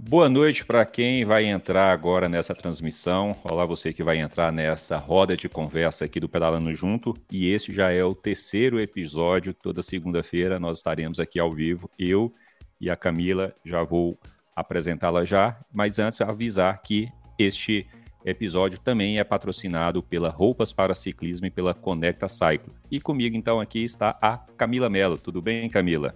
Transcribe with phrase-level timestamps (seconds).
[0.00, 3.36] Boa noite para quem vai entrar agora nessa transmissão.
[3.42, 7.12] Olá, você que vai entrar nessa roda de conversa aqui do Pedalando Junto.
[7.30, 9.52] E esse já é o terceiro episódio.
[9.52, 11.90] Toda segunda-feira nós estaremos aqui ao vivo.
[11.98, 12.32] Eu
[12.80, 14.16] e a Camila já vou
[14.54, 17.84] apresentá-la já, mas antes avisar que este
[18.24, 22.72] episódio também é patrocinado pela Roupas para Ciclismo e pela Conecta Cycle.
[22.88, 25.18] E comigo então aqui está a Camila Mello.
[25.18, 26.14] Tudo bem, Camila?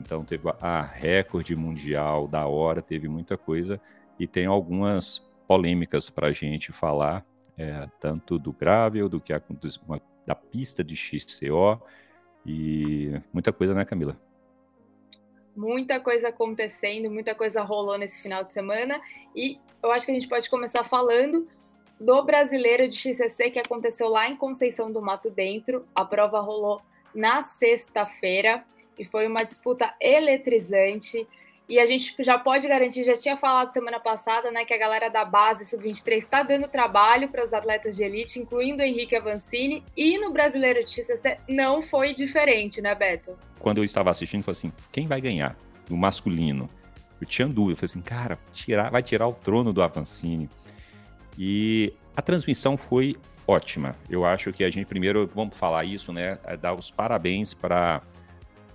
[0.00, 3.80] então teve a recorde mundial da hora, teve muita coisa.
[4.18, 7.24] E tem algumas polêmicas para a gente falar,
[7.56, 9.82] é, tanto do gravel, do que aconteceu,
[10.26, 11.80] da pista de XCO
[12.44, 14.20] e muita coisa, né, Camila?
[15.56, 19.00] Muita coisa acontecendo, muita coisa rolou nesse final de semana.
[19.34, 21.48] E eu acho que a gente pode começar falando
[22.00, 25.84] do brasileiro de XCC que aconteceu lá em Conceição do Mato Dentro.
[25.94, 26.80] A prova rolou
[27.14, 28.64] na sexta-feira
[28.98, 31.26] e foi uma disputa eletrizante.
[31.68, 35.10] E a gente já pode garantir, já tinha falado semana passada, né, que a galera
[35.10, 39.84] da base sub-23 está dando trabalho para os atletas de elite, incluindo o Henrique Avancini,
[39.94, 43.38] e no Brasileiro de XCC não foi diferente, né, Beto?
[43.58, 45.58] Quando eu estava assistindo, eu falei assim: quem vai ganhar?
[45.90, 46.70] No masculino.
[47.20, 50.48] Eu tinha dúvida, eu falei assim, cara, tirar, vai tirar o trono do Avancini.
[51.38, 53.16] E a transmissão foi
[53.46, 53.94] ótima.
[54.10, 56.36] Eu acho que a gente primeiro, vamos falar isso, né?
[56.44, 58.02] É dar os parabéns para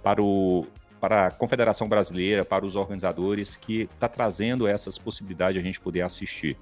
[0.01, 0.67] para, o,
[0.99, 5.79] para a Confederação Brasileira, para os organizadores, que está trazendo essas possibilidades de a gente
[5.79, 6.57] poder assistir.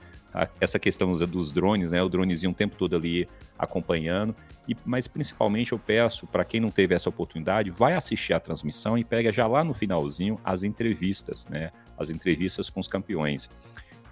[0.62, 2.02] Essa questão dos drones, né?
[2.02, 3.28] O dronezinho o tempo todo ali
[3.60, 4.36] acompanhando.
[4.68, 8.98] E, mas principalmente eu peço para quem não teve essa oportunidade, vai assistir a transmissão
[8.98, 11.72] e pega já lá no finalzinho as entrevistas, né?
[11.98, 13.50] As entrevistas com os campeões.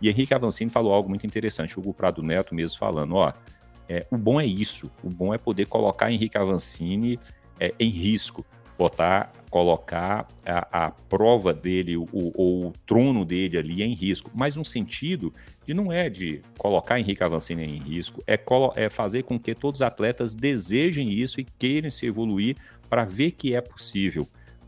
[0.02, 3.34] E Henrique Avancini falou algo muito interessante, Hugo Prado Neto mesmo falando, ó,
[3.88, 7.20] é, o bom é isso, o bom é poder colocar Henrique Avancini
[7.60, 8.46] é, em risco
[8.80, 14.56] botar, colocar a, a prova dele, o, o, o, trono dele ali em risco, mas
[14.56, 15.34] no sentido
[15.66, 18.40] de não é de colocar Henrique Avancini em risco, é,
[18.78, 22.56] é fazer com que todos os atletas desejem isso e queiram se evoluir
[22.90, 24.26] para ver que é possível.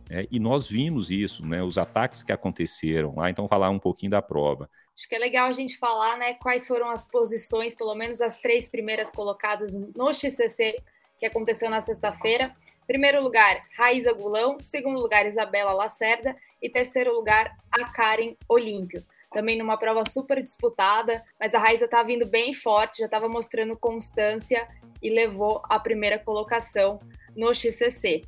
[0.10, 4.12] É, e nós vimos isso, né, os ataques que aconteceram lá, então falar um pouquinho
[4.12, 4.70] da prova.
[5.02, 8.38] Acho que é legal a gente falar né, quais foram as posições, pelo menos as
[8.38, 10.80] três primeiras colocadas no XCC
[11.18, 12.56] que aconteceu na sexta-feira.
[12.86, 14.60] Primeiro lugar, Raíza Gulão.
[14.62, 16.38] Segundo lugar, Isabela Lacerda.
[16.62, 19.04] E terceiro lugar, a Karen Olímpio.
[19.32, 23.76] Também numa prova super disputada, mas a Raíza tá vindo bem forte, já estava mostrando
[23.76, 24.68] constância
[25.02, 27.00] e levou a primeira colocação
[27.36, 28.22] no XCC.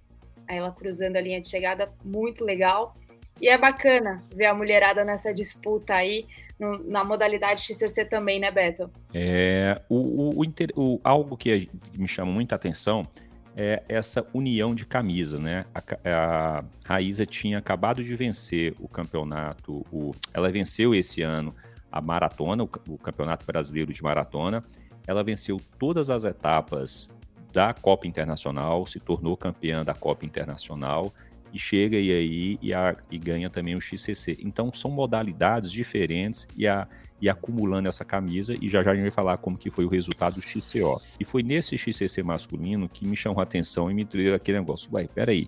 [0.47, 2.95] Aí ela cruzando a linha de chegada, muito legal.
[3.39, 6.25] E é bacana ver a mulherada nessa disputa aí,
[6.59, 8.89] na modalidade XCC também, né, Beto?
[9.13, 13.07] É, o, o, o, algo que me chama muita atenção
[13.55, 15.65] é essa união de camisa, né?
[15.73, 21.53] A, a Raíza tinha acabado de vencer o campeonato, o, ela venceu esse ano
[21.91, 24.63] a maratona, o, o campeonato brasileiro de maratona.
[25.05, 27.09] Ela venceu todas as etapas
[27.51, 31.13] da Copa Internacional, se tornou campeã da Copa Internacional
[31.53, 34.37] e chega e aí e, a, e ganha também o XCC.
[34.41, 36.87] Então são modalidades diferentes e a
[37.21, 39.87] e acumulando essa camisa, e já já a gente vai falar como que foi o
[39.87, 41.01] resultado do XCO.
[41.17, 44.89] E foi nesse XCC masculino que me chamou a atenção e me deu aquele negócio,
[44.91, 45.47] uai, peraí,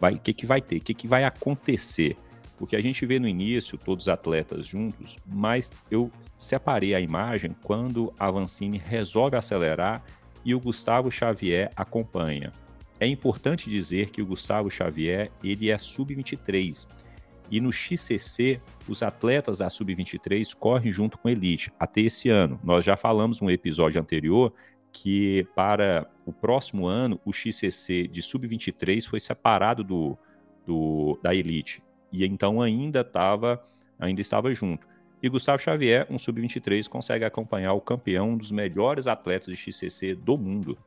[0.00, 0.76] o que, que vai ter?
[0.76, 2.16] O que, que vai acontecer?
[2.56, 6.08] Porque a gente vê no início todos os atletas juntos, mas eu
[6.38, 10.04] separei a imagem quando a Vancini resolve acelerar
[10.44, 12.52] e o Gustavo Xavier acompanha.
[13.00, 16.86] É importante dizer que o Gustavo Xavier ele é sub-23
[17.50, 22.60] e no XCC, os atletas da Sub-23 correm junto com a Elite até esse ano.
[22.62, 24.52] Nós já falamos no episódio anterior
[24.92, 30.18] que para o próximo ano o XCC de Sub-23 foi separado do,
[30.66, 33.62] do, da Elite e então ainda estava
[33.98, 34.86] ainda estava junto.
[35.20, 40.14] E Gustavo Xavier, um sub-23, consegue acompanhar o campeão, um dos melhores atletas de XCC
[40.14, 40.78] do mundo.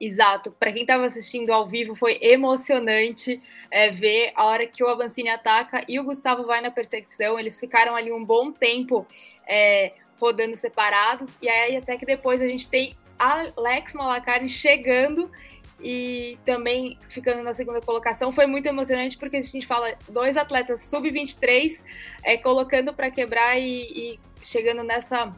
[0.00, 0.50] Exato.
[0.52, 5.28] Para quem estava assistindo ao vivo, foi emocionante é, ver a hora que o Avancini
[5.28, 7.38] ataca e o Gustavo vai na perseguição.
[7.38, 9.06] Eles ficaram ali um bom tempo
[9.46, 11.36] é, rodando separados.
[11.40, 15.30] E aí, até que depois a gente tem Alex Malacarne chegando
[15.80, 18.32] e também ficando na segunda colocação.
[18.32, 21.82] Foi muito emocionante porque a gente fala dois atletas sub-23
[22.22, 25.34] é, colocando para quebrar e, e chegando nessa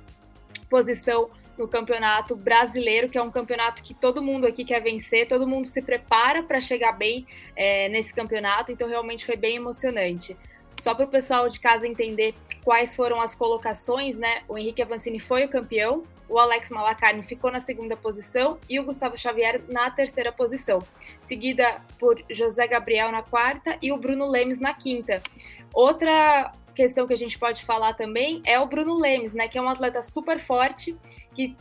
[0.70, 5.46] posição no campeonato brasileiro, que é um campeonato que todo mundo aqui quer vencer, todo
[5.46, 10.36] mundo se prepara para chegar bem é, nesse campeonato, então realmente foi bem emocionante.
[10.80, 14.42] Só para o pessoal de casa entender quais foram as colocações, né?
[14.46, 18.84] O Henrique Avancini foi o campeão, o Alex Malacarne ficou na segunda posição e o
[18.84, 20.82] Gustavo Xavier na terceira posição,
[21.22, 25.22] seguida por José Gabriel na quarta e o Bruno Lemes na quinta.
[25.72, 29.62] Outra questão que a gente pode falar também é o Bruno Lemes, né, que é
[29.62, 30.96] um atleta super forte,
[31.34, 31.56] que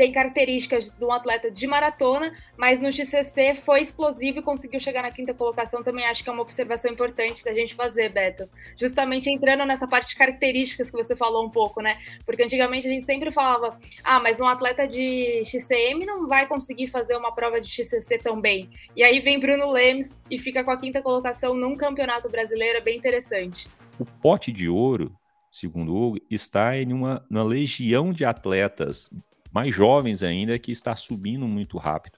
[0.00, 5.02] tem características de um atleta de maratona, mas no XCC foi explosivo e conseguiu chegar
[5.02, 5.82] na quinta colocação.
[5.82, 8.48] Também acho que é uma observação importante da gente fazer, Beto.
[8.78, 11.98] Justamente entrando nessa parte de características que você falou um pouco, né?
[12.24, 16.86] Porque antigamente a gente sempre falava: ah, mas um atleta de XCM não vai conseguir
[16.86, 18.70] fazer uma prova de XCC tão bem.
[18.96, 22.80] E aí vem Bruno Lemes e fica com a quinta colocação num campeonato brasileiro, é
[22.80, 23.68] bem interessante.
[24.00, 25.14] O pote de ouro,
[25.52, 29.10] segundo o Hugo, está em uma, uma legião de atletas
[29.52, 32.16] mais jovens ainda que está subindo muito rápido.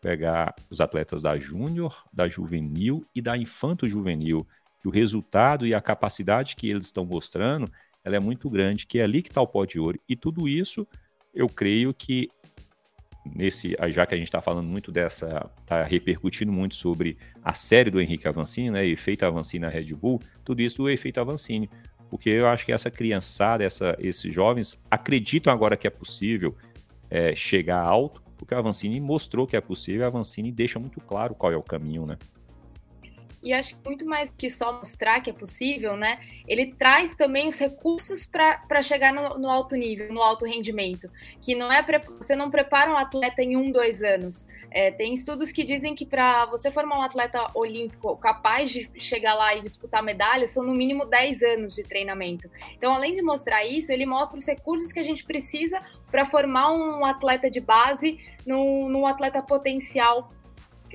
[0.00, 4.44] Pegar os atletas da júnior, da juvenil e da infanto juvenil,
[4.80, 7.70] que o resultado e a capacidade que eles estão mostrando,
[8.02, 10.00] ela é muito grande, que é ali que está o pó de ouro.
[10.08, 10.84] E tudo isso,
[11.32, 12.28] eu creio que
[13.34, 17.90] nesse, já que a gente está falando muito dessa, está repercutindo muito sobre a série
[17.90, 21.70] do Henrique Avancini, né, efeito Avancini na Red Bull, tudo isso do efeito Avancini,
[22.08, 26.56] porque eu acho que essa criançada, essa, esses jovens acreditam agora que é possível
[27.08, 31.34] é, chegar alto, porque a Avancini mostrou que é possível, a Avancini deixa muito claro
[31.34, 32.16] qual é o caminho, né?
[33.42, 36.20] E acho que muito mais que só mostrar que é possível, né?
[36.46, 41.10] Ele traz também os recursos para chegar no, no, alto nível, no alto rendimento.
[41.40, 41.82] Que não é
[42.18, 44.46] você não prepara um atleta em um, dois anos.
[44.70, 49.34] É, tem estudos que dizem que para você formar um atleta olímpico capaz de chegar
[49.34, 52.48] lá e disputar medalhas, são no mínimo 10 anos de treinamento.
[52.76, 56.72] Então, além de mostrar isso, ele mostra os recursos que a gente precisa para formar
[56.72, 60.30] um atleta de base num, num atleta potencial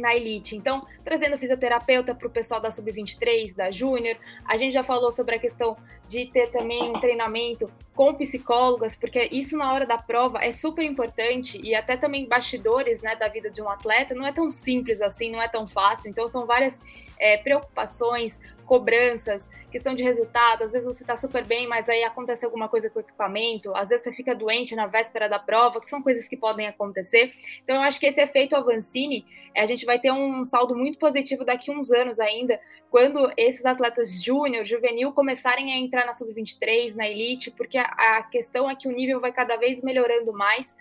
[0.01, 0.55] na elite.
[0.55, 5.35] Então, trazendo fisioterapeuta para o pessoal da sub-23, da júnior, a gente já falou sobre
[5.35, 5.77] a questão
[6.07, 10.83] de ter também um treinamento com psicólogas, porque isso na hora da prova é super
[10.83, 15.01] importante e até também bastidores né, da vida de um atleta não é tão simples
[15.01, 16.09] assim, não é tão fácil.
[16.09, 16.79] Então, são várias
[17.17, 20.63] é, preocupações, cobranças, questão de resultado.
[20.63, 23.73] Às vezes você está super bem, mas aí acontece alguma coisa com o equipamento.
[23.75, 27.31] Às vezes você fica doente na véspera da prova, que são coisas que podem acontecer.
[27.63, 29.25] Então, eu acho que esse efeito Avancini,
[29.55, 32.59] a gente vai ter um saldo muito positivo daqui a uns anos ainda,
[32.89, 38.23] quando esses atletas júnior, juvenil, começarem a entrar na sub-23, na elite, porque a, a
[38.23, 40.75] questão é que o nível vai cada vez melhorando mais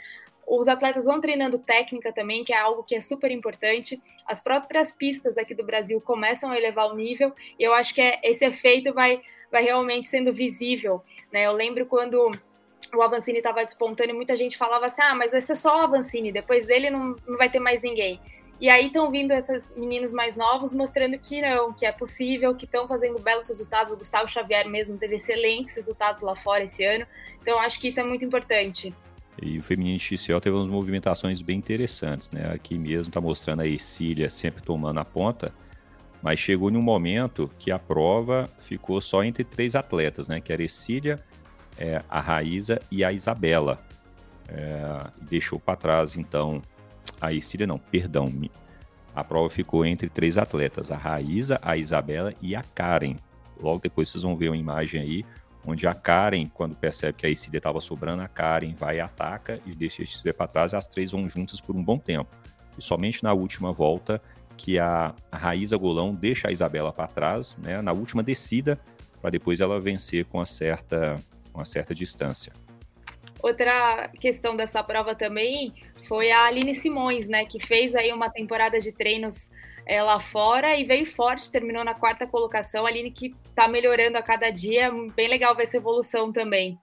[0.46, 4.00] os atletas vão treinando técnica também, que é algo que é super importante.
[4.26, 8.00] As próprias pistas aqui do Brasil começam a elevar o nível, e eu acho que
[8.00, 9.20] é, esse efeito vai,
[9.50, 11.02] vai realmente sendo visível.
[11.32, 11.46] Né?
[11.46, 12.31] Eu lembro quando
[12.94, 15.81] o Avancini estava despontando e muita gente falava assim: ah, mas vai ser só o
[15.81, 18.20] Avancini, depois dele não, não vai ter mais ninguém.
[18.60, 22.65] E aí estão vindo esses meninos mais novos mostrando que não, que é possível, que
[22.65, 23.93] estão fazendo belos resultados.
[23.93, 27.05] O Gustavo Xavier mesmo teve excelentes resultados lá fora esse ano.
[27.43, 28.94] Então acho que isso é muito importante.
[29.41, 32.53] E o feminino XCO teve umas movimentações bem interessantes, né?
[32.53, 35.53] Aqui mesmo está mostrando a Ercília sempre tomando a ponta,
[36.22, 40.41] mas chegou num momento que a prova ficou só entre três atletas, né?
[40.41, 41.22] Que era a Ercília,
[41.76, 43.82] é, a Raíza e a Isabela.
[44.48, 46.62] É, deixou para trás, então,
[47.20, 48.32] a Ercília não, perdão,
[49.14, 53.17] a prova ficou entre três atletas, a Raíza, a Isabela e a Karen.
[53.60, 55.24] Logo depois vocês vão ver uma imagem aí,
[55.67, 59.61] onde a Karen, quando percebe que a Icília estava sobrando, a Karen vai e ataca
[59.65, 62.31] e deixa a Icília para trás, e as três vão juntas por um bom tempo.
[62.77, 64.21] E somente na última volta
[64.56, 68.79] que a, a Raíza Golão deixa a Isabela para trás, né, na última descida,
[69.21, 71.21] para depois ela vencer com uma certa,
[71.53, 72.53] uma certa distância.
[73.43, 75.75] Outra questão dessa prova também
[76.06, 79.51] foi a Aline Simões, né, que fez aí uma temporada de treinos
[79.86, 82.86] é, lá fora e veio forte, terminou na quarta colocação.
[82.86, 86.79] A Aline que está melhorando a cada dia, bem legal ver essa evolução também.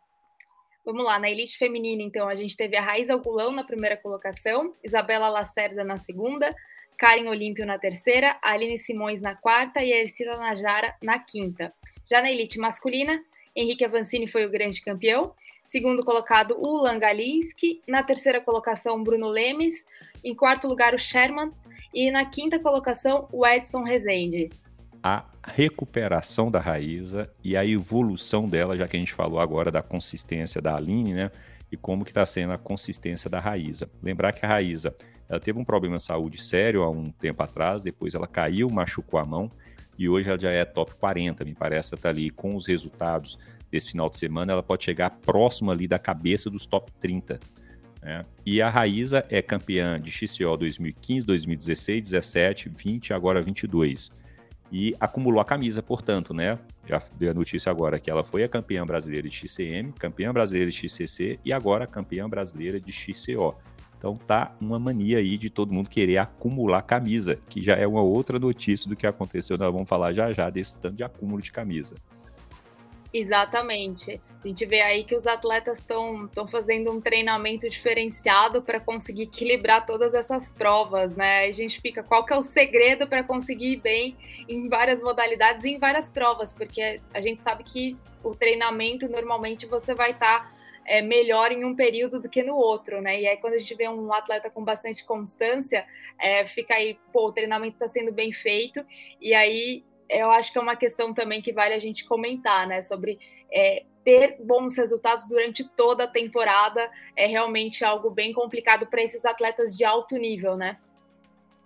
[0.84, 4.74] Vamos lá, na elite feminina, então, a gente teve a Raiz Algulão na primeira colocação,
[4.84, 6.56] Isabela Lacerda na segunda,
[6.98, 11.72] Karen Olímpio na terceira, Aline Simões na quarta e a Ercila Najara na quinta.
[12.04, 13.24] Já na elite masculina,
[13.56, 15.36] Henrique Avancini foi o grande campeão.
[15.68, 17.82] Segundo colocado, o Langalinski.
[17.88, 19.86] Na terceira colocação, Bruno Lemes.
[20.24, 21.52] Em quarto lugar, o Sherman.
[21.94, 24.50] E na quinta colocação, o Edson Rezende.
[25.04, 29.82] A recuperação da Raíza e a evolução dela, já que a gente falou agora da
[29.82, 31.32] consistência da Aline, né?
[31.72, 33.90] E como que está sendo a consistência da Raíza.
[34.02, 34.96] Lembrar que a Raíza
[35.28, 39.18] ela teve um problema de saúde sério há um tempo atrás, depois ela caiu, machucou
[39.18, 39.50] a mão
[39.98, 43.40] e hoje ela já é top 40, me parece, está ali com os resultados
[43.72, 47.40] desse final de semana, ela pode chegar próximo ali da cabeça dos top 30.
[48.02, 48.26] Né?
[48.46, 54.12] E a Raíza é campeã de XCO 2015, 2016, 17, 20 agora 22.
[54.72, 56.58] E acumulou a camisa, portanto, né?
[56.88, 60.72] Já dei a notícia agora que ela foi a campeã brasileira de XCM, campeã brasileira
[60.72, 63.56] de XCC e agora campeã brasileira de XCO.
[63.98, 68.02] Então tá uma mania aí de todo mundo querer acumular camisa, que já é uma
[68.02, 69.58] outra notícia do que aconteceu.
[69.60, 71.96] Nós vamos falar já já desse tanto de acúmulo de camisa.
[73.14, 74.22] Exatamente.
[74.44, 79.86] A gente vê aí que os atletas estão fazendo um treinamento diferenciado para conseguir equilibrar
[79.86, 81.46] todas essas provas, né?
[81.46, 85.66] A gente fica, qual que é o segredo para conseguir ir bem em várias modalidades
[85.66, 86.54] e em várias provas?
[86.54, 90.52] Porque a gente sabe que o treinamento normalmente você vai estar tá
[90.86, 93.22] é, melhor em um período do que no outro, né?
[93.22, 95.86] E aí, quando a gente vê um atleta com bastante constância,
[96.20, 98.84] é, fica aí, pô, o treinamento está sendo bem feito,
[99.20, 102.82] e aí eu acho que é uma questão também que vale a gente comentar, né?
[102.82, 103.20] Sobre
[103.52, 109.26] é, ter bons resultados durante toda a temporada é realmente algo bem complicado para esses
[109.26, 110.78] atletas de alto nível, né?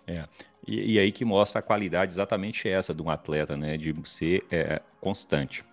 [0.06, 0.24] É.
[0.66, 3.76] E, e, aí que mostra a qualidade exatamente essa de um atleta, né?
[3.76, 5.64] De ser é, constante.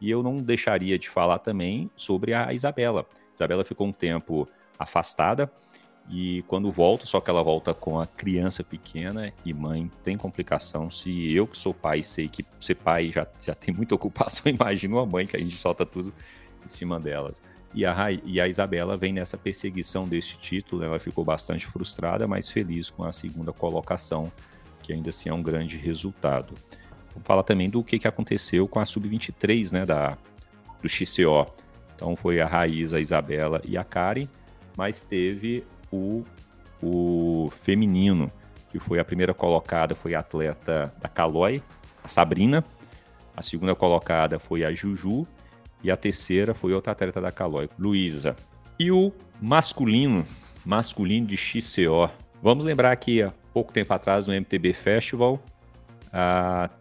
[0.00, 3.06] E eu não deixaria de falar também sobre a Isabela.
[3.34, 5.50] Isabela ficou um tempo afastada
[6.08, 10.88] e quando volta, só que ela volta com a criança pequena e mãe tem complicação.
[10.90, 14.94] Se eu que sou pai sei que ser pai já, já tem muita ocupação, imagina
[14.94, 16.14] uma mãe que a gente solta tudo
[16.64, 17.42] em cima delas.
[17.74, 22.48] E a, e a Isabela vem nessa perseguição deste título, ela ficou bastante frustrada, mas
[22.48, 24.32] feliz com a segunda colocação,
[24.82, 26.54] que ainda assim é um grande resultado.
[27.12, 30.16] Vamos falar também do que, que aconteceu com a Sub-23 né, da,
[30.80, 31.52] do XCO.
[31.94, 34.28] Então foi a Raíza, a Isabela e a Karen,
[34.76, 36.24] mas teve o,
[36.82, 38.30] o feminino,
[38.70, 41.62] que foi a primeira colocada, foi a atleta da Calói,
[42.02, 42.64] a Sabrina.
[43.36, 45.26] A segunda colocada foi a Juju.
[45.82, 48.34] E a terceira foi outra atleta da Calói, Luísa.
[48.78, 50.24] E o masculino,
[50.64, 52.10] masculino de XCO.
[52.42, 55.40] Vamos lembrar que há pouco tempo atrás, no MTB Festival,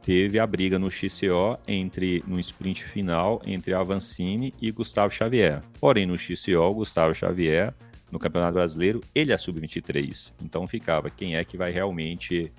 [0.02, 5.62] teve a briga no XCO entre no sprint final entre Avancini e Gustavo Xavier.
[5.80, 7.74] Porém, no XCO, Gustavo Xavier,
[8.16, 10.34] no Campeonato Brasileiro, ele é sub-23.
[10.42, 12.50] Então ficava quem é que vai realmente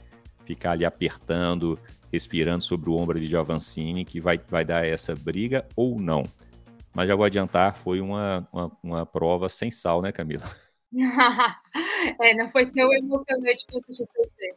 [0.45, 1.79] ficar ali apertando,
[2.13, 6.25] respirando sobre o ombro de Avancini, que vai, vai dar essa briga ou não.
[6.95, 10.45] Mas já vou adiantar, foi uma, uma, uma prova sem sal, né, Camila?
[12.21, 14.55] é, não foi tão emocionante quanto GPC.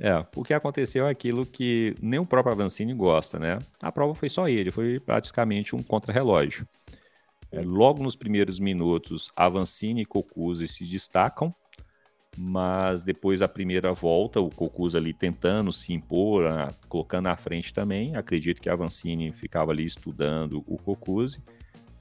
[0.00, 3.60] É, o que aconteceu é aquilo que nem o próprio Avancini gosta, né?
[3.80, 6.66] A prova foi só ele, foi praticamente um contrarrelógio.
[6.90, 7.01] É,
[7.60, 11.54] logo nos primeiros minutos, Avancini e Cocuzzi se destacam,
[12.36, 17.74] mas depois da primeira volta, o Cocuzzi ali tentando se impor, a, colocando à frente
[17.74, 18.16] também.
[18.16, 21.42] Acredito que a Avancini ficava ali estudando o Cocuzzi.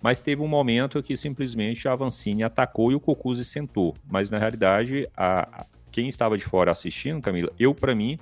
[0.01, 3.93] Mas teve um momento que simplesmente a Avancini atacou e o Cocuzzi sentou.
[4.09, 8.17] Mas na realidade, a, quem estava de fora assistindo, Camila, eu, para mim,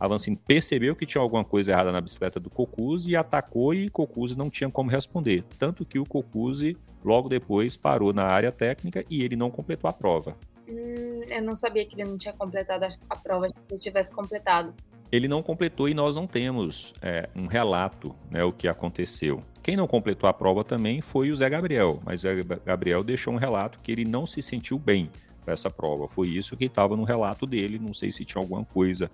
[0.00, 4.36] Avancini percebeu que tinha alguma coisa errada na bicicleta do Cocuzzi e atacou e Cocuzzi
[4.36, 5.44] não tinha como responder.
[5.58, 9.92] Tanto que o Cocuzzi, logo depois, parou na área técnica e ele não completou a
[9.92, 10.34] prova.
[10.66, 14.72] Hum, eu não sabia que ele não tinha completado a prova, se ele tivesse completado.
[15.12, 19.42] Ele não completou e nós não temos é, um relato, né, o que aconteceu.
[19.62, 23.34] Quem não completou a prova também foi o Zé Gabriel, mas o Zé Gabriel deixou
[23.34, 25.10] um relato que ele não se sentiu bem
[25.44, 26.08] para essa prova.
[26.08, 27.78] Foi isso que estava no relato dele.
[27.78, 29.10] Não sei se tinha alguma coisa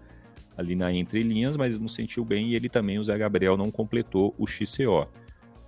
[0.57, 2.49] ali na entrelinhas, mas não sentiu bem.
[2.49, 5.07] E ele também, o Zé Gabriel, não completou o XCO.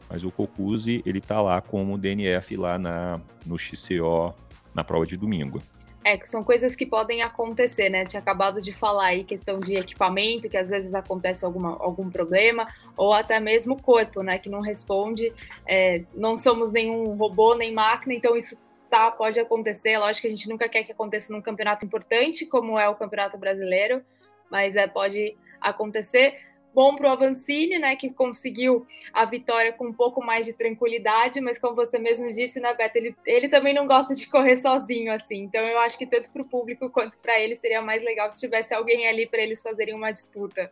[0.09, 4.35] Mas o Cocuzzi, ele tá lá como DNF lá na, no XCO
[4.75, 5.63] na prova de domingo.
[6.05, 8.07] É, que são coisas que podem acontecer, né?
[8.07, 12.67] Tinha acabado de falar aí questão de equipamento, que às vezes acontece alguma, algum problema,
[12.97, 14.39] ou até mesmo corpo, né?
[14.39, 15.33] Que não responde.
[15.67, 18.57] É, não somos nenhum robô nem máquina, então isso
[18.89, 19.99] tá, pode acontecer.
[19.99, 23.37] Lógico que a gente nunca quer que aconteça num campeonato importante, como é o Campeonato
[23.37, 24.03] Brasileiro,
[24.51, 26.41] mas é, pode acontecer.
[26.75, 31.41] Bom para o Avancini, né, que conseguiu a vitória com um pouco mais de tranquilidade,
[31.41, 35.13] mas como você mesmo disse, né, Beto, ele, ele também não gosta de correr sozinho
[35.13, 35.43] assim.
[35.43, 38.39] Então eu acho que tanto para o público quanto para ele seria mais legal se
[38.39, 40.71] tivesse alguém ali para eles fazerem uma disputa.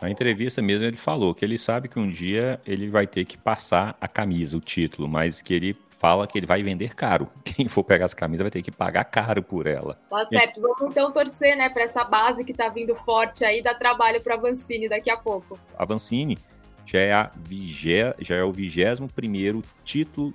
[0.00, 3.36] Na entrevista mesmo ele falou que ele sabe que um dia ele vai ter que
[3.36, 7.28] passar a camisa, o título, mas que ele fala que ele vai vender caro.
[7.44, 9.98] Quem for pegar essa camisa vai ter que pagar caro por ela.
[10.08, 13.74] Tá certo, vamos então torcer, né, para essa base que tá vindo forte aí, dar
[13.74, 15.58] trabalho para a Vancini daqui a pouco.
[15.76, 16.38] A Vancini
[16.86, 20.32] já é, a vigé, já é o 21 primeiro título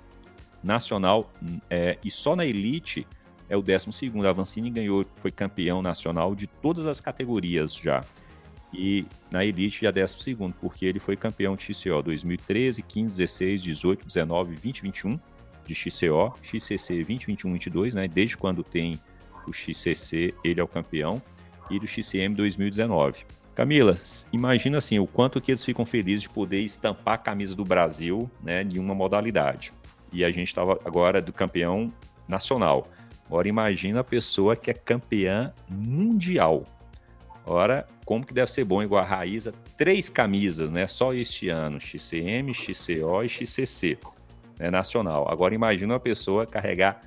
[0.62, 1.30] nacional
[1.68, 3.06] é, e só na elite
[3.48, 4.28] é o 12 segundo.
[4.28, 8.04] A Vancini ganhou, foi campeão nacional de todas as categorias já.
[8.72, 14.06] E na Elite já 12 segundo, porque ele foi campeão XCO 2013, 15, 16, 18,
[14.06, 15.20] 19, 20, 21
[15.66, 18.08] de XCO, XCC 20, 21, 22, né?
[18.08, 19.00] Desde quando tem
[19.46, 21.22] o XCC, ele é o campeão,
[21.70, 23.24] e do XCM 2019.
[23.54, 23.94] Camila,
[24.32, 28.28] imagina assim o quanto que eles ficam felizes de poder estampar a camisa do Brasil,
[28.42, 29.72] né, em uma modalidade.
[30.12, 31.92] E a gente estava agora do campeão
[32.26, 32.88] nacional.
[33.26, 36.66] Agora imagina a pessoa que é campeã mundial.
[37.46, 40.86] Ora, como que deve ser bom igual a Raíza, três camisas, né?
[40.86, 43.98] Só este ano, XCM, XCO e XCC,
[44.58, 44.70] né?
[44.70, 45.26] nacional.
[45.28, 47.00] Agora imagina uma pessoa carregar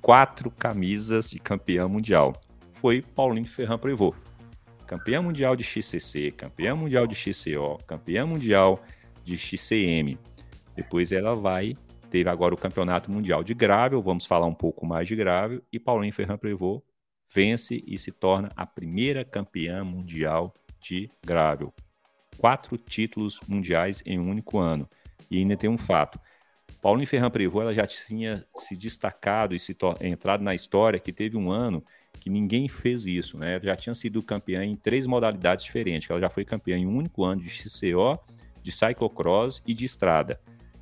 [0.00, 2.32] quatro camisas de campeão mundial.
[2.74, 4.16] Foi Paulinho Ferran Prevot.
[4.86, 8.80] Campeão mundial de XCC, campeão mundial de XCO, campeão mundial
[9.24, 10.16] de XCM.
[10.76, 11.76] Depois ela vai
[12.06, 15.78] teve agora o campeonato mundial de gravel, vamos falar um pouco mais de gravel, e
[15.78, 16.82] Paulinho Ferran Prevot
[17.32, 21.74] vence e se torna a primeira campeã mundial de gravel.
[22.38, 24.88] Quatro títulos mundiais em um único ano.
[25.30, 26.18] E ainda tem um fato.
[26.80, 31.36] Paulinho Ferran Prevot ela já tinha se destacado e se entrado na história que teve
[31.36, 31.84] um ano
[32.20, 33.60] que ninguém fez isso, né?
[33.62, 36.10] Já tinha sido campeã em três modalidades diferentes.
[36.10, 38.18] Ela já foi campeã em um único ano de XCO,
[38.62, 40.40] de cyclocross e de estrada.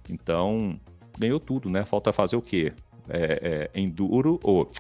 [0.09, 0.81] Então,
[1.19, 1.85] ganhou tudo, né?
[1.85, 2.73] Falta fazer o quê?
[3.09, 4.71] É, é, enduro ou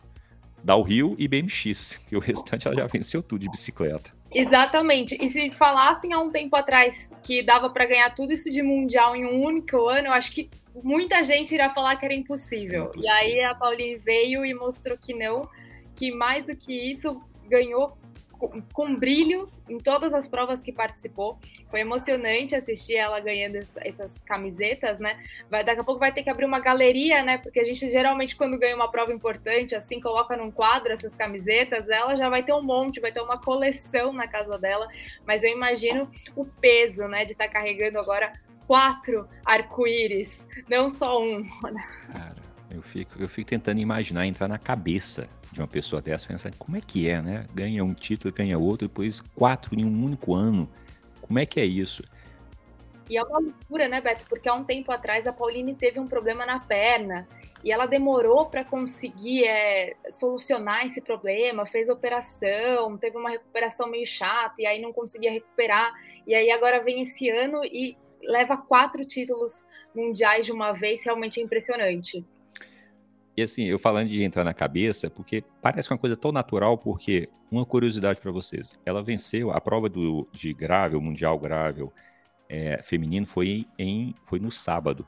[0.87, 4.11] Rio e BMX, que o restante ela já venceu tudo de bicicleta.
[4.33, 5.16] Exatamente.
[5.21, 9.14] E se falassem há um tempo atrás que dava para ganhar tudo isso de mundial
[9.14, 10.50] em um único ano, eu acho que
[10.82, 12.84] muita gente irá falar que era impossível.
[12.84, 13.08] impossível.
[13.08, 15.48] E aí a Pauline veio e mostrou que não,
[15.94, 17.96] que mais do que isso ganhou
[18.32, 21.38] com, com, brilho em todas as provas que participou.
[21.70, 25.22] Foi emocionante assistir ela ganhando essas camisetas, né?
[25.48, 27.38] Vai, daqui a pouco vai ter que abrir uma galeria, né?
[27.38, 31.88] Porque a gente geralmente, quando ganha uma prova importante, assim, coloca num quadro essas camisetas,
[31.88, 34.88] ela já vai ter um monte, vai ter uma coleção na casa dela.
[35.26, 38.32] Mas eu imagino o peso, né, de estar tá carregando agora
[38.66, 41.44] quatro arco-íris, não só um.
[42.12, 46.53] Cara, eu fico, eu fico tentando imaginar, entrar na cabeça de uma pessoa dessa, pensar
[46.59, 47.46] como é que é, né?
[47.55, 50.68] Ganha um título, ganha outro, depois quatro em um único ano.
[51.20, 52.03] Como é que é isso?
[53.09, 54.24] E é uma loucura, né, Beto?
[54.29, 57.29] Porque há um tempo atrás a Pauline teve um problema na perna
[57.62, 64.07] e ela demorou para conseguir é, solucionar esse problema, fez operação, teve uma recuperação meio
[64.07, 65.92] chata e aí não conseguia recuperar.
[66.27, 71.40] E aí agora vem esse ano e leva quatro títulos mundiais de uma vez, realmente
[71.40, 72.24] é impressionante.
[73.37, 77.28] E assim, eu falando de entrar na cabeça, porque parece uma coisa tão natural, porque
[77.50, 81.92] uma curiosidade para vocês, ela venceu a prova do, de gravel, mundial gravel
[82.48, 85.06] é, feminino, foi, em, foi no sábado.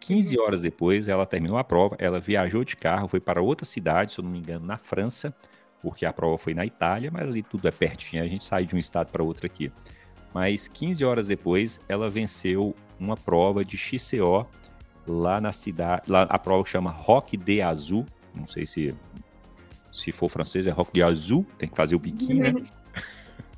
[0.00, 0.44] 15 uhum.
[0.44, 4.18] horas depois, ela terminou a prova, ela viajou de carro, foi para outra cidade, se
[4.18, 5.34] eu não me engano, na França,
[5.80, 8.74] porque a prova foi na Itália, mas ali tudo é pertinho, a gente sai de
[8.74, 9.70] um estado para outro aqui.
[10.34, 14.46] Mas 15 horas depois, ela venceu uma prova de XCO
[15.06, 16.02] lá na cidade.
[16.08, 18.06] Lá a prova chama Rock de Azul.
[18.34, 18.94] Não sei se
[19.92, 22.62] se for francês é Rock de Azul, tem que fazer o biquinho, né?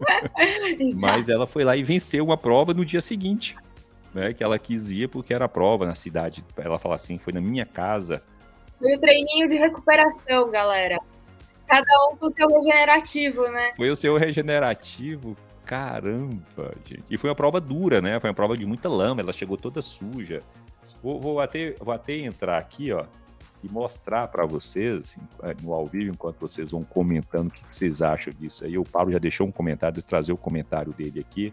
[0.96, 3.56] Mas ela foi lá e venceu uma prova no dia seguinte,
[4.12, 4.32] né?
[4.32, 6.44] Que ela quis ir porque era prova na cidade.
[6.56, 8.20] Ela fala assim, foi na minha casa.
[8.78, 10.98] Foi o treininho de recuperação, galera.
[11.68, 13.72] Cada um com o seu regenerativo, né?
[13.76, 17.05] Foi o seu regenerativo, caramba, gente.
[17.11, 18.18] E foi uma prova dura, né?
[18.20, 20.40] Foi uma prova de muita lama, ela chegou toda suja.
[21.03, 23.05] Vou, vou, até, vou até entrar aqui, ó,
[23.62, 27.61] e mostrar para vocês, assim, é, no ao vivo, enquanto vocês vão comentando o que
[27.70, 28.77] vocês acham disso aí.
[28.77, 31.53] O Paulo já deixou um comentário, de trazer o comentário dele aqui.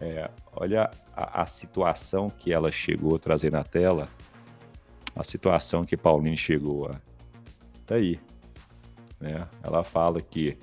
[0.00, 4.08] É, olha a, a, situação que ela chegou a trazer na tela.
[5.14, 6.88] A situação que Paulinho chegou.
[6.88, 6.94] Ó.
[7.84, 8.20] Tá aí.
[9.20, 9.46] Né?
[9.62, 10.56] Ela fala que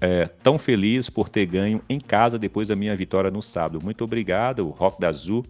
[0.00, 3.82] é, tão feliz por ter ganho em casa depois da minha vitória no sábado.
[3.82, 5.44] Muito obrigado, Rock da Azul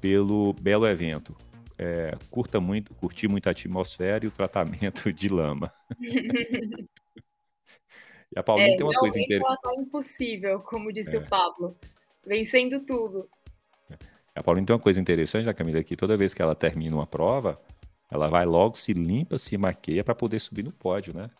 [0.00, 1.36] pelo belo evento.
[1.76, 5.72] É, curta muito, curti muito a atmosfera e o tratamento de lama.
[8.34, 9.46] e a Paulinha é, tem uma coisa interessante.
[9.46, 11.20] Ela tá impossível, como disse é.
[11.20, 11.76] o Pablo,
[12.26, 13.28] vencendo tudo.
[14.34, 17.06] A Paulinha tem uma coisa interessante, a Camila, que toda vez que ela termina uma
[17.06, 17.60] prova,
[18.10, 21.30] ela vai logo, se limpa, se maqueia para poder subir no pódio, né?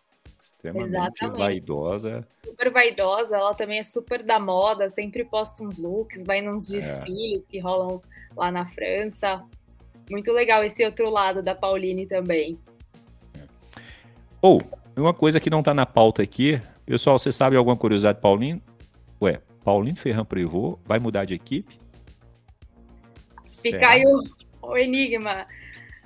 [0.41, 1.37] Extremamente Exatamente.
[1.37, 2.27] vaidosa.
[2.45, 6.77] Super vaidosa, ela também é super da moda, sempre posta uns looks, vai nos é.
[6.77, 7.51] desfiles é.
[7.51, 8.01] que rolam
[8.35, 9.43] lá na França.
[10.09, 12.57] Muito legal esse outro lado da Pauline também.
[14.41, 14.61] Ou,
[14.95, 18.63] oh, uma coisa que não tá na pauta aqui, pessoal, você sabe alguma curiosidade, Pauline?
[19.21, 21.77] Ué, Pauline Ferran Prevot vai mudar de equipe?
[23.45, 24.23] Fica aí o,
[24.61, 25.45] o enigma.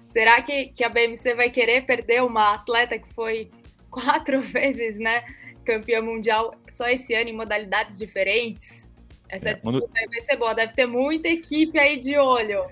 [0.08, 3.50] Será que, que a BMC vai querer perder uma atleta que foi
[3.94, 5.24] quatro vezes, né,
[5.64, 8.98] campeã mundial só esse ano em modalidades diferentes?
[9.30, 10.10] Essa é, disputa quando...
[10.10, 10.54] vai ser boa.
[10.54, 12.66] Deve ter muita equipe aí de olho.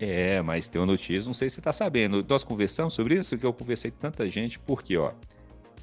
[0.00, 2.24] É, mas tem uma notícia, não sei se você está sabendo.
[2.28, 5.12] Nós conversamos sobre isso, que eu conversei com tanta gente, porque, ó,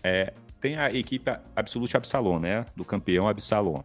[0.02, 2.66] é, tem a equipe Absolute Absalom, né?
[2.76, 3.84] Do campeão Absalom.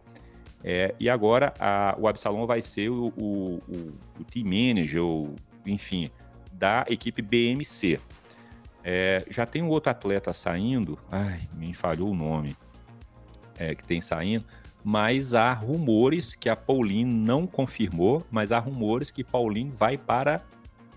[0.63, 5.35] É, e agora a, o Absalom vai ser o, o, o, o team manager, ou,
[5.65, 6.09] enfim,
[6.53, 7.99] da equipe BMC.
[8.83, 12.57] É, já tem um outro atleta saindo, ai, me falhou o nome,
[13.57, 14.45] é, que tem saindo,
[14.83, 20.41] mas há rumores que a Pauline não confirmou, mas há rumores que Pauline vai para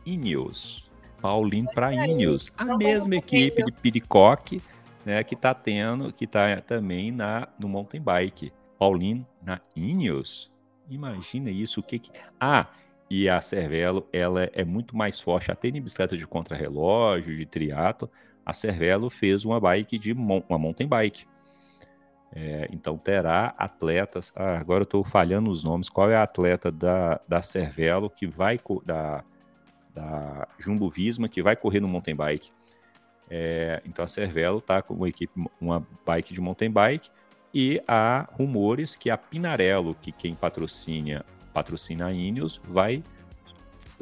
[0.06, 0.90] Ineos.
[1.20, 4.60] Pauline para Ineos, a mesma equipe de Pidcock,
[5.04, 8.52] né, que está tendo, que está também na no mountain bike.
[8.78, 10.50] Pauline na Ineos.
[10.88, 12.10] Imagina isso, o que que...
[12.38, 12.68] Ah,
[13.16, 18.10] e a Cervelo, ela é muito mais forte até em bicicleta de contrarrelógio, de triatlo.
[18.44, 21.24] A Cervelo fez uma bike de uma mountain bike.
[22.32, 24.32] É, então terá atletas.
[24.34, 25.88] Ah, agora eu estou falhando os nomes.
[25.88, 29.22] Qual é a atleta da, da Cervelo que vai da,
[29.94, 32.50] da Jumbo Visma que vai correr no mountain bike?
[33.30, 37.10] É, então a Cervelo está com uma equipe, uma bike de mountain bike
[37.54, 41.24] e há rumores que a Pinarello, que quem patrocina
[41.54, 43.02] patrocina a Ineos, vai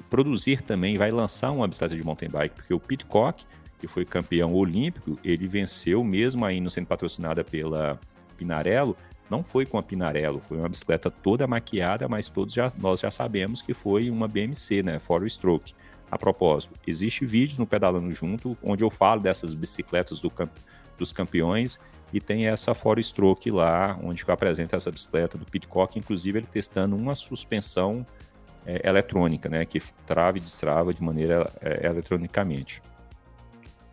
[0.08, 3.44] produzir também, vai lançar uma bicicleta de mountain bike, porque o Pitcock,
[3.78, 8.00] que foi campeão olímpico, ele venceu mesmo a Ineos sendo patrocinada pela
[8.38, 8.96] Pinarello,
[9.30, 13.10] não foi com a Pinarello, foi uma bicicleta toda maquiada, mas todos já, nós já
[13.10, 15.74] sabemos que foi uma BMC, né, Four Stroke.
[16.10, 20.30] A propósito, existe vídeos no Pedalando Junto onde eu falo dessas bicicletas do,
[20.98, 21.78] dos campeões
[22.12, 26.46] e tem essa Four Stroke lá, onde eu apresento essa bicicleta do Pitcock, inclusive ele
[26.50, 28.06] testando uma suspensão
[28.66, 32.82] é, eletrônica, né, que trava e destrava de maneira é, eletronicamente.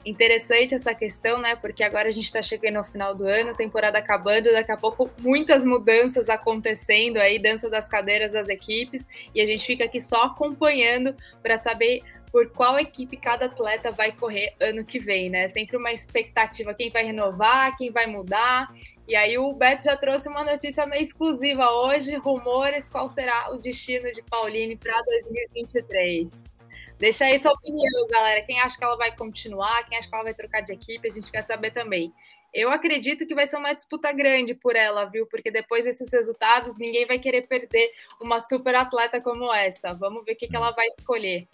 [0.06, 1.58] Interessante essa questão, né?
[1.58, 5.10] Porque agora a gente está chegando ao final do ano, temporada acabando, daqui a pouco
[5.20, 9.06] muitas mudanças acontecendo aí, dança das cadeiras das equipes,
[9.36, 12.02] e a gente fica aqui só acompanhando para saber
[12.32, 15.48] por qual equipe cada atleta vai correr ano que vem, né?
[15.48, 18.74] Sempre uma expectativa, quem vai renovar, quem vai mudar.
[19.08, 23.58] E aí o Beto já trouxe uma notícia meio exclusiva hoje, rumores, qual será o
[23.58, 26.60] destino de Pauline para 2023.
[27.00, 28.46] Deixa aí sua opinião, galera.
[28.46, 31.12] Quem acha que ela vai continuar, quem acha que ela vai trocar de equipe, a
[31.12, 32.14] gente quer saber também.
[32.54, 35.26] Eu acredito que vai ser uma disputa grande por ela, viu?
[35.28, 37.90] Porque depois desses resultados, ninguém vai querer perder
[38.20, 39.94] uma super atleta como essa.
[39.94, 41.48] Vamos ver o que, que ela vai escolher.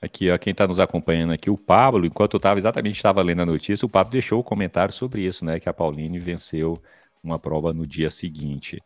[0.00, 3.42] Aqui, ó, quem está nos acompanhando aqui, o Pablo, enquanto eu estava exatamente estava lendo
[3.42, 5.58] a notícia, o Pablo deixou o comentário sobre isso, né?
[5.58, 6.80] Que a Pauline venceu
[7.22, 8.80] uma prova no dia seguinte.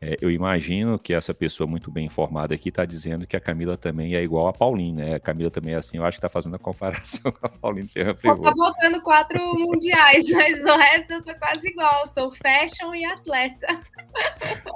[0.00, 3.76] É, eu imagino que essa pessoa muito bem informada aqui está dizendo que a Camila
[3.76, 5.14] também é igual a Pauline, né?
[5.16, 7.88] A Camila também é assim, eu acho que está fazendo a comparação com a Pauline
[7.88, 12.94] Ferreira Eu tô botando quatro mundiais, mas o resto eu tô quase igual, sou fashion
[12.94, 13.66] e atleta.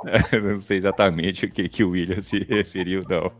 [0.04, 3.30] É, não sei exatamente o que, que o William se referiu, não.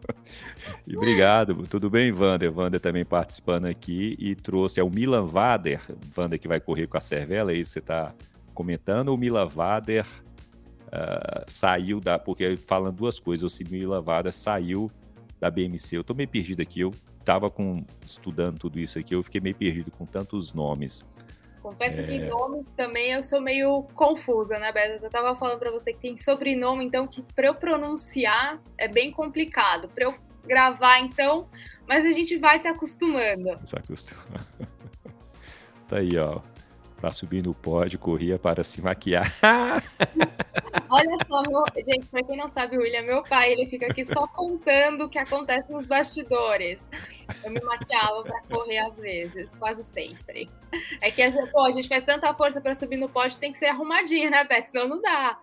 [0.86, 2.56] E obrigado, tudo bem, Wander?
[2.56, 5.80] Wander também participando aqui e trouxe, é o Milan Vader,
[6.16, 8.14] Wander que vai correr com a Cervela, é isso que você está
[8.54, 10.06] comentando, o Milan Vader
[10.92, 12.18] uh, saiu da.
[12.18, 14.90] Porque falando duas coisas, o Simil Lavada saiu
[15.40, 15.96] da BMC.
[15.96, 19.54] Eu tô meio perdido aqui, eu tava com, estudando tudo isso aqui, eu fiquei meio
[19.54, 21.04] perdido com tantos nomes.
[21.62, 22.04] Confesso é...
[22.04, 25.04] que nomes também eu sou meio confusa, né, Beto?
[25.04, 29.10] Eu tava falando para você que tem sobrenome, então, que para eu pronunciar é bem
[29.10, 29.88] complicado.
[29.88, 31.48] Para eu gravar, então,
[31.86, 33.58] mas a gente vai se acostumando.
[33.64, 34.46] Se acostumando.
[35.86, 36.51] tá aí, ó
[37.02, 39.26] para subir no pódio, corria para se maquiar.
[40.88, 41.64] Olha só, meu...
[41.84, 45.06] gente, para quem não sabe, o William é meu pai, ele fica aqui só contando
[45.06, 46.80] o que acontece nos bastidores.
[47.42, 50.48] Eu me maquiava para correr às vezes, quase sempre.
[51.00, 53.50] É que a gente, pô, a gente faz tanta força para subir no pódio, tem
[53.50, 54.70] que ser arrumadinha, né, Beto?
[54.70, 55.36] Senão não dá.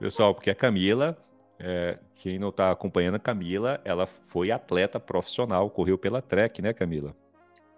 [0.00, 1.14] Pessoal, porque a Camila,
[1.58, 6.72] é, quem não está acompanhando a Camila, ela foi atleta profissional, correu pela Trek, né,
[6.72, 7.14] Camila?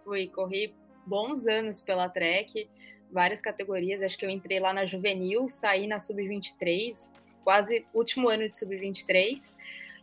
[0.04, 0.72] Fui, corri
[1.10, 2.70] bons anos pela Trek,
[3.10, 4.00] várias categorias.
[4.00, 7.10] Acho que eu entrei lá na juvenil, saí na sub-23,
[7.42, 9.52] quase último ano de sub-23.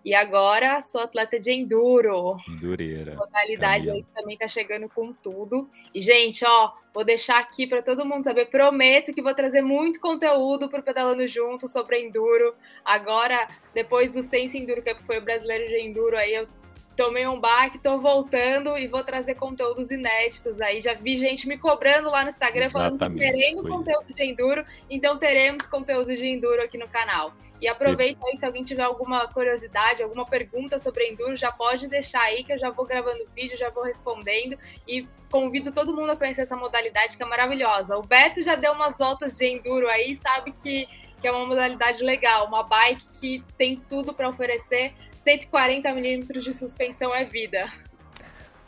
[0.04, 2.36] E agora sou atleta de enduro.
[2.48, 3.16] Endureira.
[3.16, 5.70] Modalidade aí também tá chegando com tudo.
[5.94, 8.46] E, gente, ó, vou deixar aqui para todo mundo saber.
[8.46, 12.54] Prometo que vou trazer muito conteúdo pro Pedalando Junto sobre enduro.
[12.86, 16.48] Agora, depois do Sense Enduro Cup, que foi o brasileiro de enduro, aí eu
[16.98, 20.82] tomei um baque, tô voltando e vou trazer conteúdos inéditos aí.
[20.82, 24.66] Já vi gente me cobrando lá no Instagram Exatamente, falando que teremos conteúdo de enduro,
[24.90, 27.32] então teremos conteúdo de enduro aqui no canal.
[27.62, 32.22] E aproveita aí, se alguém tiver alguma curiosidade, alguma pergunta sobre enduro, já pode deixar
[32.22, 34.58] aí que eu já vou gravando vídeo, já vou respondendo
[34.88, 37.96] e convido todo mundo a conhecer essa modalidade que é maravilhosa.
[37.96, 40.88] O Beto já deu umas voltas de enduro aí, sabe que
[41.20, 44.94] que é uma modalidade legal, uma bike que tem tudo para oferecer
[45.28, 47.68] 140 milímetros de suspensão é vida.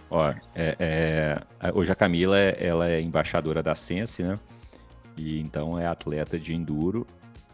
[0.10, 1.42] Ó, é, é,
[1.74, 4.38] hoje a Camila ela é embaixadora da Sense, né?
[5.16, 7.08] E então é atleta de enduro.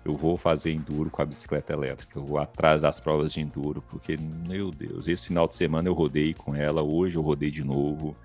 [0.03, 2.17] Eu vou fazer enduro com a bicicleta elétrica.
[2.17, 5.93] Eu vou atrás das provas de enduro, porque, meu Deus, esse final de semana eu
[5.93, 8.15] rodei com ela, hoje eu rodei de novo.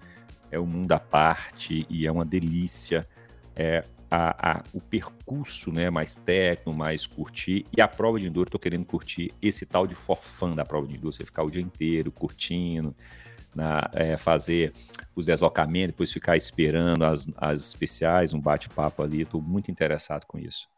[0.51, 3.07] É um mundo à parte e é uma delícia.
[3.55, 7.65] É, a, a, o percurso né, mais técnico, mais curtir.
[7.77, 10.97] E a prova de enduro, estou querendo curtir esse tal de forfã da prova de
[10.97, 12.95] enduro, você ficar o dia inteiro curtindo,
[13.55, 14.73] na, é, fazer
[15.15, 19.23] os deslocamentos, depois ficar esperando as, as especiais, um bate-papo ali.
[19.23, 20.69] Estou muito interessado com isso.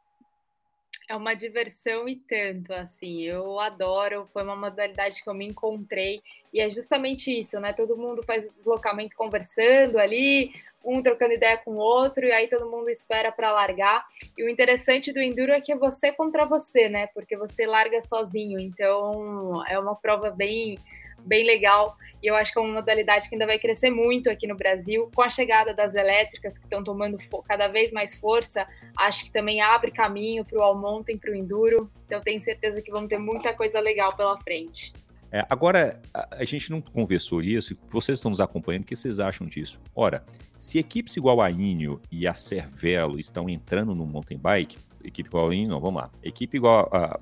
[1.13, 6.23] É uma diversão e tanto, assim, eu adoro, foi uma modalidade que eu me encontrei,
[6.51, 7.75] e é justamente isso, né?
[7.75, 12.49] Todo mundo faz o deslocamento conversando ali, um trocando ideia com o outro, e aí
[12.49, 14.07] todo mundo espera para largar.
[14.39, 17.09] E o interessante do enduro é que é você contra você, né?
[17.09, 20.79] Porque você larga sozinho, então é uma prova bem,
[21.25, 21.97] bem legal.
[22.23, 25.11] E eu acho que é uma modalidade que ainda vai crescer muito aqui no Brasil.
[25.15, 29.61] Com a chegada das elétricas, que estão tomando cada vez mais força, acho que também
[29.61, 31.91] abre caminho para o all mountain, para o enduro.
[32.07, 34.93] Então tenho certeza que vamos ter muita coisa legal pela frente.
[35.33, 39.19] É, agora, a, a, gente não conversou isso, vocês estão nos acompanhando, o que vocês
[39.19, 39.81] acham disso?
[39.95, 40.23] Ora,
[40.59, 45.49] se equipes igual a Inio e a Cervelo estão entrando no mountain bike, equipe igual
[45.49, 47.19] a Inio, vamos lá, equipe igual a,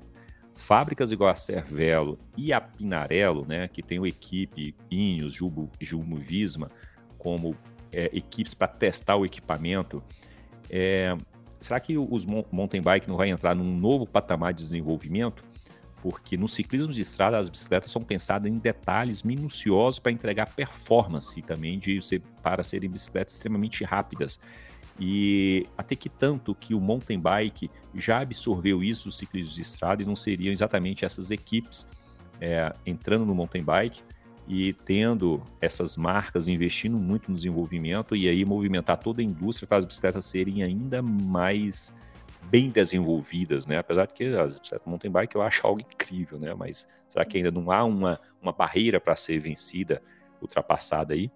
[0.61, 6.15] fábricas igual a Cervelo e a Pinarello, né, que tem o equipe Ineos, Jumbo, Jumbo
[6.15, 6.71] Visma,
[7.17, 7.55] como
[7.91, 10.01] é, equipes para testar o equipamento,
[10.69, 11.17] é,
[11.59, 15.43] será que os mountain bike não vai entrar num novo patamar de desenvolvimento?
[16.01, 21.39] porque no ciclismo de estrada as bicicletas são pensadas em detalhes minuciosos para entregar performance
[21.43, 21.99] também de
[22.41, 24.39] para serem bicicletas extremamente rápidas.
[25.03, 30.03] E até que tanto que o mountain bike já absorveu isso do ciclismo de estrada
[30.03, 31.87] e não seriam exatamente essas equipes
[32.39, 34.03] é, entrando no mountain bike
[34.47, 39.79] e tendo essas marcas investindo muito no desenvolvimento e aí movimentar toda a indústria para
[39.79, 41.91] as bicicletas serem ainda mais
[42.43, 43.79] bem desenvolvidas, né?
[43.79, 46.53] Apesar de que as bicicletas mountain bike eu acho algo incrível, né?
[46.53, 49.99] Mas será que ainda não há uma, uma barreira para ser vencida,
[50.39, 51.31] ultrapassada aí?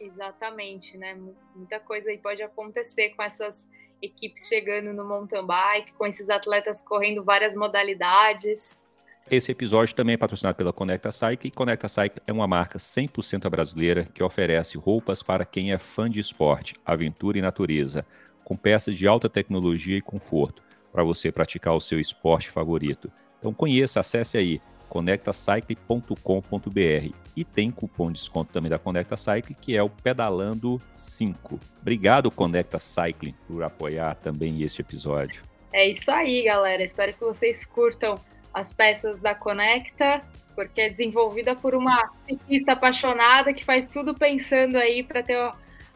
[0.00, 1.16] Exatamente, né?
[1.54, 3.66] Muita coisa aí pode acontecer com essas
[4.00, 8.82] equipes chegando no mountain bike, com esses atletas correndo várias modalidades.
[9.30, 13.48] Esse episódio também é patrocinado pela Conecta Cycle e Conecta Cycle é uma marca 100%
[13.50, 18.04] brasileira que oferece roupas para quem é fã de esporte, aventura e natureza
[18.42, 23.12] com peças de alta tecnologia e conforto para você praticar o seu esporte favorito.
[23.38, 24.60] Então conheça, acesse aí
[24.90, 31.58] conectacycle.com.br e tem cupom de desconto também da Conecta Cycle, que é o Pedalando 5.
[31.80, 35.42] Obrigado, Conecta Cycling, por apoiar também este episódio.
[35.72, 36.82] É isso aí, galera.
[36.82, 38.20] Espero que vocês curtam
[38.52, 40.22] as peças da Conecta,
[40.56, 45.52] porque é desenvolvida por uma ciclista apaixonada que faz tudo pensando aí para ter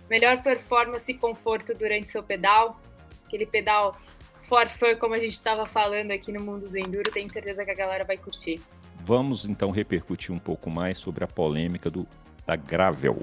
[0.08, 2.80] melhor performance e conforto durante seu pedal.
[3.26, 3.98] Aquele pedal
[4.44, 7.70] for fun, como a gente estava falando aqui no mundo do enduro, tenho certeza que
[7.70, 8.60] a galera vai curtir.
[9.06, 12.06] Vamos então repercutir um pouco mais sobre a polêmica do,
[12.46, 13.22] da Gravel.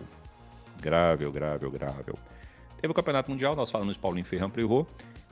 [0.79, 2.15] Gravel, Gravel, Gravel.
[2.79, 4.87] Teve o Campeonato Mundial, nós falamos de Paulinho Ferrand Privot,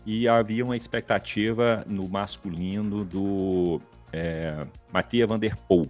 [0.06, 3.80] e havia uma expectativa no masculino do
[4.12, 5.88] é, Mathieu Van Der Poel,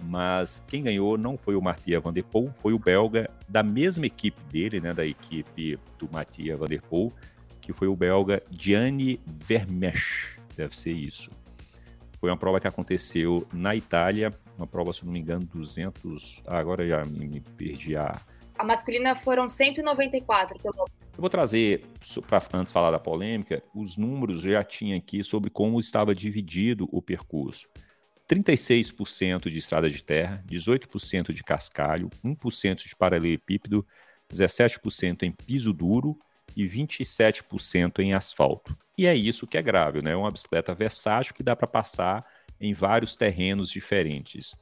[0.00, 4.06] mas quem ganhou não foi o Mathieu Van Der Poel, foi o belga da mesma
[4.06, 7.12] equipe dele, né, da equipe do Mathieu Van Der Poel,
[7.60, 11.30] que foi o belga Gianni Vermeersch, deve ser isso.
[12.20, 16.58] Foi uma prova que aconteceu na Itália, uma prova, se não me engano, 200, ah,
[16.58, 18.20] agora já me, me perdi a...
[18.58, 21.00] A masculina foram 194 quilômetros.
[21.14, 21.82] Eu vou trazer,
[22.28, 26.86] para antes de falar da polêmica, os números já tinha aqui sobre como estava dividido
[26.92, 27.66] o percurso.
[28.28, 33.84] 36% de estrada de terra, 18% de cascalho, 1% de paralelepípedo,
[34.30, 36.18] 17% em piso duro
[36.56, 38.76] e 27% em asfalto.
[38.96, 40.12] E é isso que é grave, né?
[40.12, 42.24] É uma bicicleta versátil que dá para passar
[42.60, 44.54] em vários terrenos diferentes.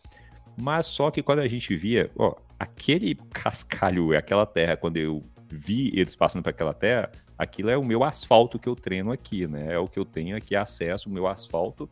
[0.56, 5.90] Mas só que quando a gente via, ó, aquele cascalho, aquela terra, quando eu vi
[5.94, 9.72] eles passando para aquela terra, aquilo é o meu asfalto que eu treino aqui, né?
[9.72, 11.88] É o que eu tenho aqui acesso, o meu asfalto,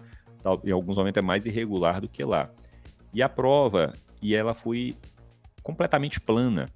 [0.65, 2.51] em alguns momentos é mais irregular do que lá.
[3.15, 4.97] E a prova, e ela foi
[5.63, 6.69] completamente plana.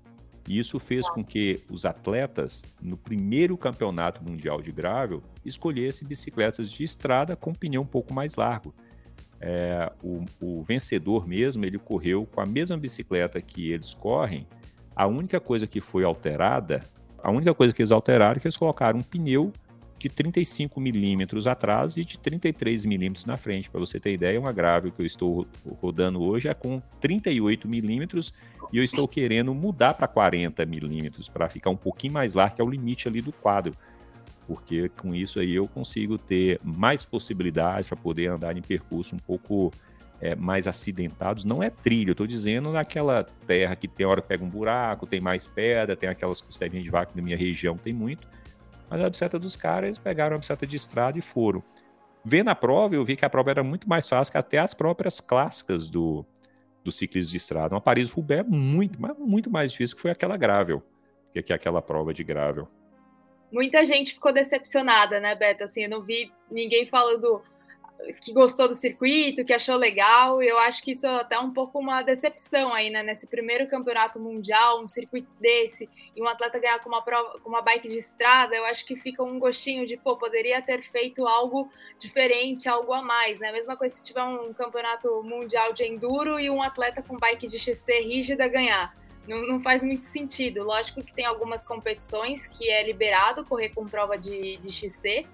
[0.49, 6.71] E isso fez com que os atletas, no primeiro campeonato mundial de gravel, escolhessem bicicletas
[6.71, 8.75] de estrada com pneu um pouco mais largo.
[9.41, 14.47] É, o, o, vencedor mesmo, ele correu com a mesma bicicleta que eles correm.
[14.95, 16.85] A única coisa que foi alterada,
[17.23, 19.53] a única coisa que eles alteraram é que eles colocaram um pneu
[20.01, 23.69] de 35 milímetros atrás e de 33 milímetros na frente.
[23.69, 25.47] Para você ter ideia, uma grave que eu estou
[25.81, 28.33] rodando hoje é com 38 milímetros
[28.73, 32.63] e eu estou querendo mudar para 40 milímetros para ficar um pouquinho mais largo, que
[32.63, 33.75] é o limite ali do quadro.
[34.47, 39.19] Porque com isso aí eu consigo ter mais possibilidades para poder andar em percurso um
[39.19, 39.71] pouco
[40.19, 41.45] é, mais acidentados.
[41.45, 45.07] Não é trilho, eu estou dizendo naquela terra que tem hora que pega um buraco,
[45.07, 48.27] tem mais pedra, tem aquelas costelinhas de vaca na minha região, tem muito
[48.91, 51.63] mas a bicicleta dos caras, eles pegaram a bicicleta de estrada e foram.
[52.25, 54.75] Vendo a prova, eu vi que a prova era muito mais fácil que até as
[54.75, 56.27] próprias clássicas do,
[56.85, 57.75] do ciclismo de estrada.
[57.75, 60.83] Uma Paris-Roubaix é muito, mas muito mais difícil que foi aquela gravel,
[61.33, 62.69] que, que aquela prova de gravel.
[63.53, 65.65] Muita gente ficou decepcionada, né, Beto?
[65.65, 67.43] Assim, eu não vi ninguém falando
[68.21, 71.79] que gostou do circuito, que achou legal, eu acho que isso é até um pouco
[71.79, 73.03] uma decepção aí, né?
[73.03, 77.49] Nesse primeiro campeonato mundial, um circuito desse, e um atleta ganhar com uma prova, com
[77.49, 81.27] uma bike de estrada, eu acho que fica um gostinho de, pô, poderia ter feito
[81.27, 83.53] algo diferente, algo a mais, né?
[83.53, 87.59] Mesma coisa se tiver um campeonato mundial de enduro e um atleta com bike de
[87.59, 88.95] XC rígida ganhar.
[89.29, 90.65] Não, não, faz muito sentido.
[90.65, 95.27] Lógico que tem algumas competições que é liberado correr com prova de, de XC,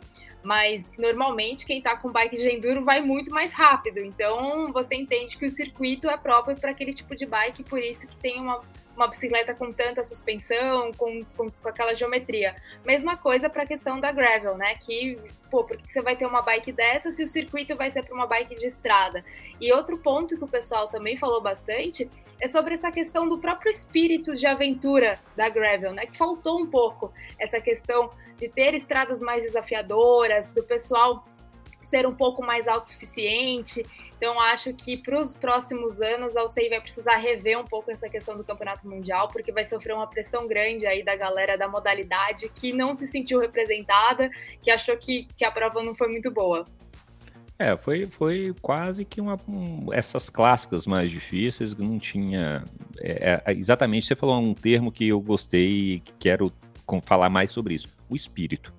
[0.47, 3.99] mas normalmente quem está com bike de enduro vai muito mais rápido.
[3.99, 8.07] Então você entende que o circuito é próprio para aquele tipo de bike, por isso
[8.07, 8.63] que tem uma,
[8.97, 12.57] uma bicicleta com tanta suspensão, com, com, com aquela geometria.
[12.85, 14.75] Mesma coisa para a questão da gravel, né?
[14.77, 15.19] Que,
[15.51, 18.15] pô, por que você vai ter uma bike dessa se o circuito vai ser para
[18.15, 19.23] uma bike de estrada?
[19.61, 23.71] E outro ponto que o pessoal também falou bastante é sobre essa questão do próprio
[23.71, 26.07] espírito de aventura da gravel, né?
[26.07, 31.25] Que faltou um pouco essa questão de ter estradas mais desafiadoras, do pessoal
[31.85, 33.87] ser um pouco mais autossuficiente.
[34.16, 38.09] Então, acho que para os próximos anos a UCI vai precisar rever um pouco essa
[38.09, 42.48] questão do campeonato mundial, porque vai sofrer uma pressão grande aí da galera da modalidade
[42.48, 44.31] que não se sentiu representada,
[44.62, 46.64] que achou que, que a prova não foi muito boa.
[47.59, 49.38] É, foi, foi quase que uma.
[49.48, 52.64] Um, essas clássicas mais difíceis, não tinha.
[52.98, 56.52] É, é, exatamente, você falou um termo que eu gostei e quero
[57.05, 58.76] falar mais sobre isso: o espírito.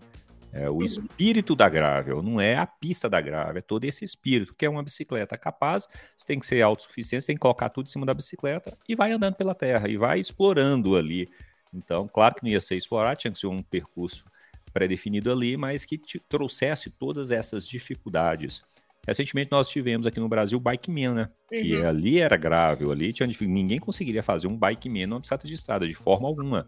[0.58, 0.84] É o uhum.
[0.84, 4.70] espírito da Gravel, não é a pista da Gravel, é todo esse espírito, que é
[4.70, 8.08] uma bicicleta capaz, você tem que ser autossuficiente, você tem que colocar tudo em cima
[8.08, 11.30] da bicicleta e vai andando pela terra, e vai explorando ali.
[11.72, 14.26] Então, claro que não ia ser explorar, tinha que ser um percurso
[14.74, 18.64] pré-definido ali, mas que trouxesse todas essas dificuldades.
[19.08, 21.30] Recentemente nós tivemos aqui no Brasil o Bike Man, né?
[21.52, 21.62] Uhum.
[21.62, 25.54] Que ali era grave, ali tinha ninguém conseguiria fazer um Bike Man numa bicicleta de
[25.54, 26.66] estrada, de forma alguma.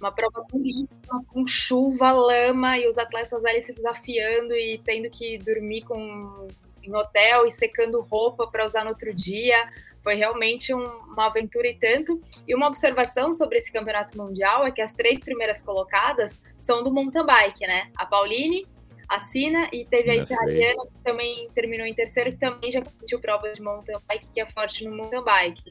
[0.00, 5.36] Uma prova duríssima, com chuva, lama, e os atletas ali se desafiando e tendo que
[5.38, 6.48] dormir com,
[6.82, 9.56] em hotel e secando roupa para usar no outro dia.
[10.02, 12.20] Foi realmente um, uma aventura e tanto.
[12.48, 16.90] E uma observação sobre esse campeonato mundial é que as três primeiras colocadas são do
[16.90, 17.90] mountain bike, né?
[17.98, 18.66] A Pauline,
[19.10, 23.20] a Sina e teve a italiana que também terminou em terceiro, que também já competiu
[23.20, 25.70] prova de mountain bike, que é forte no mountain bike.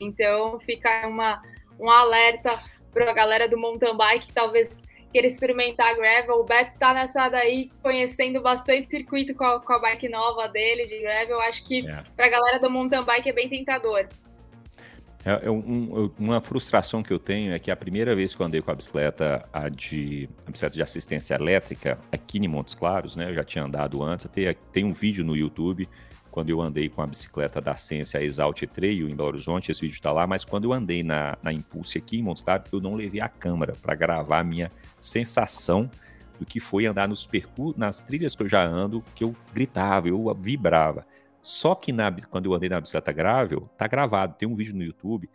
[0.00, 1.40] Então fica uma,
[1.78, 2.58] um alerta
[2.92, 4.78] para a galera do mountain bike que talvez
[5.12, 6.36] queira experimentar a gravel.
[6.36, 10.86] O Beto tá nessa daí, conhecendo bastante circuito com a, com a bike nova dele
[10.86, 11.36] de gravel.
[11.36, 12.04] Eu acho que é.
[12.16, 14.06] para a galera do mountain bike é bem tentador.
[15.24, 18.46] É, é um, uma frustração que eu tenho é que a primeira vez que eu
[18.46, 23.16] andei com a bicicleta, a, de, a bicicleta de assistência elétrica, aqui em Montes Claros,
[23.16, 23.28] né?
[23.28, 25.88] Eu já tinha andado antes, tem, tem um vídeo no YouTube
[26.30, 29.94] quando eu andei com a bicicleta da Ciência Exalt Trail em Belo Horizonte, esse vídeo
[29.94, 33.20] está lá, mas quando eu andei na, na Impulse aqui em Claros, eu não levei
[33.20, 35.90] a câmera para gravar a minha sensação
[36.38, 40.08] do que foi andar nos percursos, nas trilhas que eu já ando, que eu gritava,
[40.08, 41.06] eu vibrava.
[41.42, 44.82] Só que na, quando eu andei na bicicleta grável, tá gravado, tem um vídeo no
[44.82, 45.28] YouTube.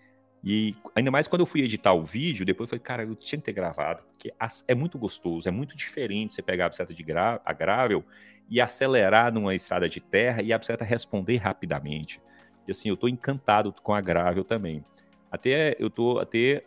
[0.43, 3.39] E ainda mais quando eu fui editar o vídeo, depois eu falei, cara, eu tinha
[3.39, 4.31] que ter gravado, porque
[4.67, 8.03] é muito gostoso, é muito diferente você pegar a bicicleta de gra, a grável
[8.49, 12.21] e acelerar numa estrada de terra e a bicicleta responder rapidamente.
[12.67, 14.83] E assim, eu tô encantado com a grável também.
[15.31, 16.63] Até eu tô até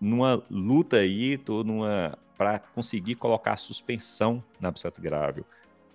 [0.00, 5.44] numa luta aí, tô numa para conseguir colocar suspensão na bicicleta grável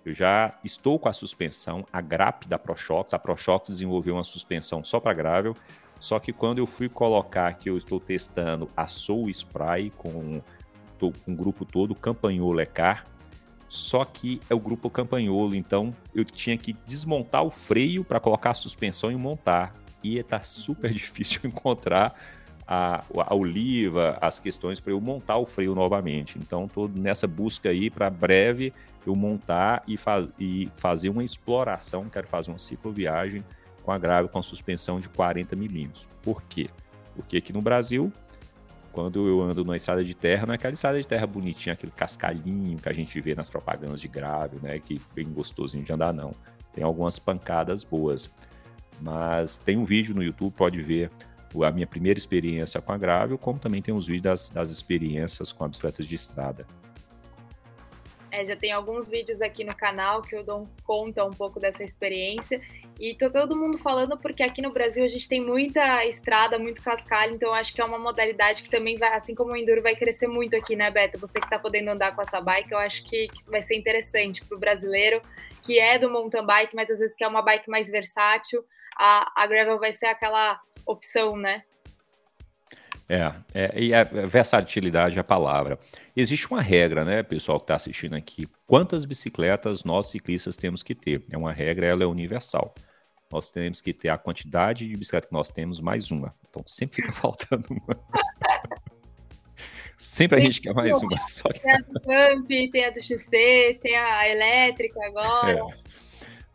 [0.04, 3.12] Eu já estou com a suspensão, a GRAP da ProShox.
[3.12, 5.54] A ProShox desenvolveu uma suspensão só para gravel.
[6.00, 10.40] Só que quando eu fui colocar que eu estou testando a Soul Spray com,
[10.98, 13.04] com um grupo todo, Campanholo Lecar,
[13.68, 18.50] só que é o grupo Campanholo, então eu tinha que desmontar o freio para colocar
[18.50, 19.74] a suspensão e montar.
[20.02, 22.14] E está super difícil encontrar
[22.66, 26.38] a, a oliva, as questões para eu montar o freio novamente.
[26.38, 28.72] Então, estou nessa busca aí para breve
[29.06, 29.98] eu montar e,
[30.38, 32.08] e, fazer uma exploração.
[32.10, 33.42] Quero fazer uma cicloviagem
[33.82, 36.08] com a grave com suspensão de 40 milímetros.
[36.22, 36.68] Por quê?
[37.16, 38.12] Porque aqui no Brasil,
[38.92, 41.92] quando eu ando numa estrada de terra, não é aquela estrada de terra bonitinha, aquele
[41.92, 44.78] cascalhinho que a gente vê nas propagandas de grave, né?
[44.78, 46.34] Que bem gostosinho de andar, não.
[46.72, 48.30] Tem algumas pancadas boas.
[49.00, 51.10] Mas tem um vídeo no YouTube, pode ver
[51.64, 55.52] a minha primeira experiência com a Gravel, como também tem os vídeos das, das experiências
[55.52, 56.66] com bicicletas de estrada.
[58.38, 61.82] É, já tem alguns vídeos aqui no canal que eu dou conta um pouco dessa
[61.82, 62.60] experiência.
[63.00, 66.80] E tô todo mundo falando porque aqui no Brasil a gente tem muita estrada, muito
[66.80, 69.96] cascalho, então acho que é uma modalidade que também vai, assim como o Enduro, vai
[69.96, 71.18] crescer muito aqui, né, Beto?
[71.18, 74.58] Você que tá podendo andar com essa bike, eu acho que, vai ser interessante pro
[74.58, 75.20] brasileiro
[75.64, 78.64] que é do mountain bike, mas às vezes quer uma bike mais versátil.
[78.96, 81.64] A, a gravel vai ser aquela opção, né?
[83.08, 85.78] É, é, e a versatilidade é a palavra.
[86.14, 88.46] Existe uma regra, né, pessoal que está assistindo aqui.
[88.66, 91.24] Quantas bicicletas nós ciclistas temos que ter?
[91.30, 92.74] É uma regra, ela é universal.
[93.32, 96.34] Nós temos que ter a quantidade de bicicleta que nós temos mais uma.
[96.50, 97.98] Então sempre fica faltando uma.
[99.96, 101.16] sempre a gente quer mais uma.
[101.28, 101.60] Só que...
[101.60, 105.58] Tem a do Pump, tem a do XC, tem a elétrica agora.
[105.58, 106.08] É.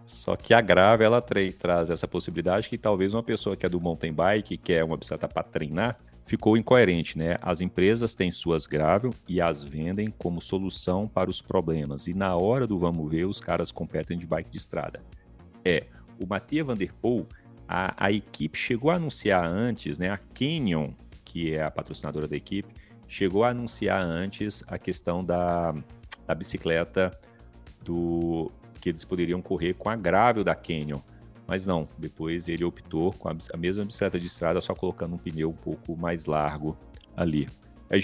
[0.06, 3.80] Só que a grave ela traz essa possibilidade que talvez uma pessoa que é do
[3.80, 7.38] mountain bike, que é uma bicicleta para treinar, ficou incoerente, né?
[7.42, 12.08] As empresas têm suas gravel e as vendem como solução para os problemas.
[12.08, 15.02] E na hora do vamos ver, os caras competem de bike de estrada.
[15.64, 15.86] É,
[16.20, 17.26] o Mattia Van Der Poel,
[17.68, 20.10] a, a equipe chegou a anunciar antes, né?
[20.10, 20.92] A Canyon,
[21.24, 22.74] que é a patrocinadora da equipe,
[23.08, 25.74] chegou a anunciar antes a questão da,
[26.26, 27.12] da bicicleta
[27.84, 31.00] do que eles poderiam correr com a gravel da Canyon.
[31.54, 35.52] Mas não, depois ele optou com a mesma bicicleta de estrada, só colocando um pneu
[35.52, 36.76] um pouco mais largo
[37.16, 37.48] ali.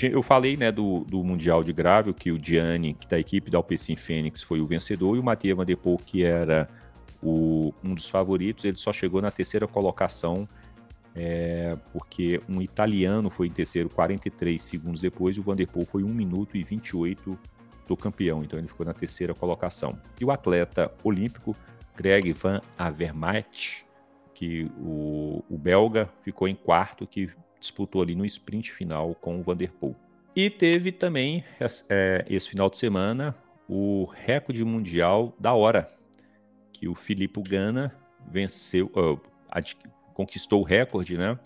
[0.04, 3.58] Eu falei né, do, do Mundial de Gravel, que o Gianni, que da equipe da
[3.58, 6.70] Alpecin Fênix, foi o vencedor, e o Mathieu Van Der Poel, que era
[7.24, 10.48] o, um dos favoritos, ele só chegou na terceira colocação,
[11.16, 15.88] é, porque um italiano foi em terceiro 43 segundos depois, e o Van Der Poel
[15.88, 17.36] foi 1 minuto e 28
[17.88, 19.98] do campeão, então ele ficou na terceira colocação.
[20.22, 21.56] E o atleta olímpico
[22.00, 23.86] Greg Van Avermaet,
[24.34, 27.30] que o, o belga ficou em quarto, que
[27.60, 29.98] disputou ali no sprint final com o Van Der Poel.
[30.34, 31.44] E teve também,
[31.90, 33.36] é, esse final de semana,
[33.68, 35.94] o recorde mundial da hora,
[36.72, 37.94] que o Filipe Gana
[38.32, 39.20] venceu, uh,
[40.14, 41.38] conquistou o recorde, né?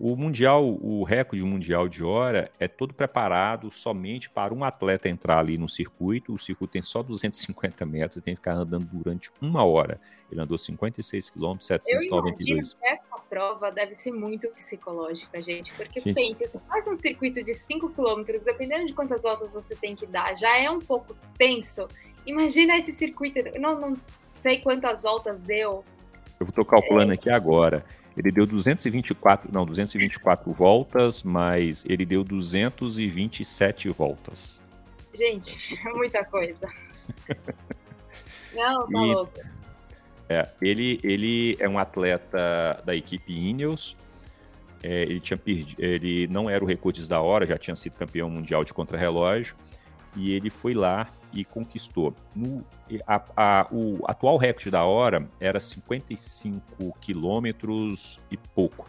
[0.00, 5.40] O mundial, o recorde mundial de hora é todo preparado somente para um atleta entrar
[5.40, 6.32] ali no circuito.
[6.32, 10.00] O circuito tem só 250 metros, tem que ficar andando durante uma hora.
[10.30, 12.76] Ele andou 56 quilômetros, 792.
[12.80, 16.14] Eu essa prova deve ser muito psicológica, gente, porque gente...
[16.14, 20.06] pense, você faz um circuito de 5 quilômetros, dependendo de quantas voltas você tem que
[20.06, 21.88] dar, já é um pouco tenso.
[22.24, 23.96] Imagina esse circuito, não, não
[24.30, 25.84] sei quantas voltas deu.
[26.38, 27.14] Eu estou calculando é...
[27.14, 27.84] aqui agora.
[28.18, 34.60] Ele deu 224, não, 224 voltas, mas ele deu 227 voltas.
[35.14, 35.56] Gente,
[35.86, 36.68] é muita coisa.
[38.52, 39.40] não, tá e, louco.
[40.28, 43.96] É, ele, ele é um atleta da equipe Ineos.
[44.82, 48.28] É, ele, tinha perdido, ele não era o recorde da hora, já tinha sido campeão
[48.28, 49.54] mundial de contrarrelógio.
[50.16, 52.14] E ele foi lá e conquistou.
[52.34, 52.64] No,
[53.06, 58.88] a, a, o atual recorde da hora era 55 quilômetros e pouco.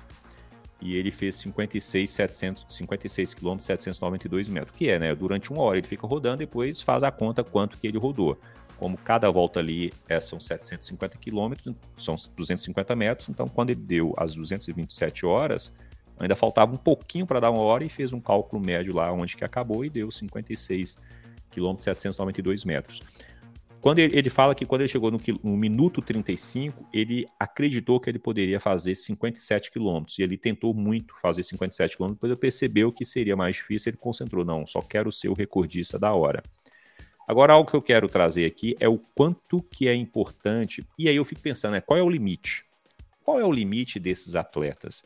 [0.81, 5.13] E ele fez 56, 700, 56 quilômetros, 792 metros, que é, né?
[5.13, 8.39] Durante uma hora ele fica rodando, depois faz a conta quanto que ele rodou.
[8.77, 14.13] Como cada volta ali é, são 750 quilômetros, são 250 metros, então quando ele deu
[14.15, 15.75] as 227 horas,
[16.17, 19.35] ainda faltava um pouquinho para dar uma hora e fez um cálculo médio lá onde
[19.35, 20.97] que acabou e deu 56
[21.49, 23.01] quilômetros 792 metros.
[23.81, 28.09] Quando ele, ele, fala que quando ele chegou no, no, minuto 35, ele acreditou que
[28.09, 30.19] ele poderia fazer 57 quilômetros.
[30.19, 33.97] E ele tentou muito fazer 57 quilômetros, depois ele percebeu que seria mais difícil, ele
[33.97, 36.43] concentrou, não, só quero ser o recordista da hora.
[37.25, 41.15] Agora, algo que eu quero trazer aqui é o quanto que é importante, e aí
[41.15, 42.65] eu fico pensando, né, qual é o limite?
[43.23, 45.05] Qual é o limite desses atletas?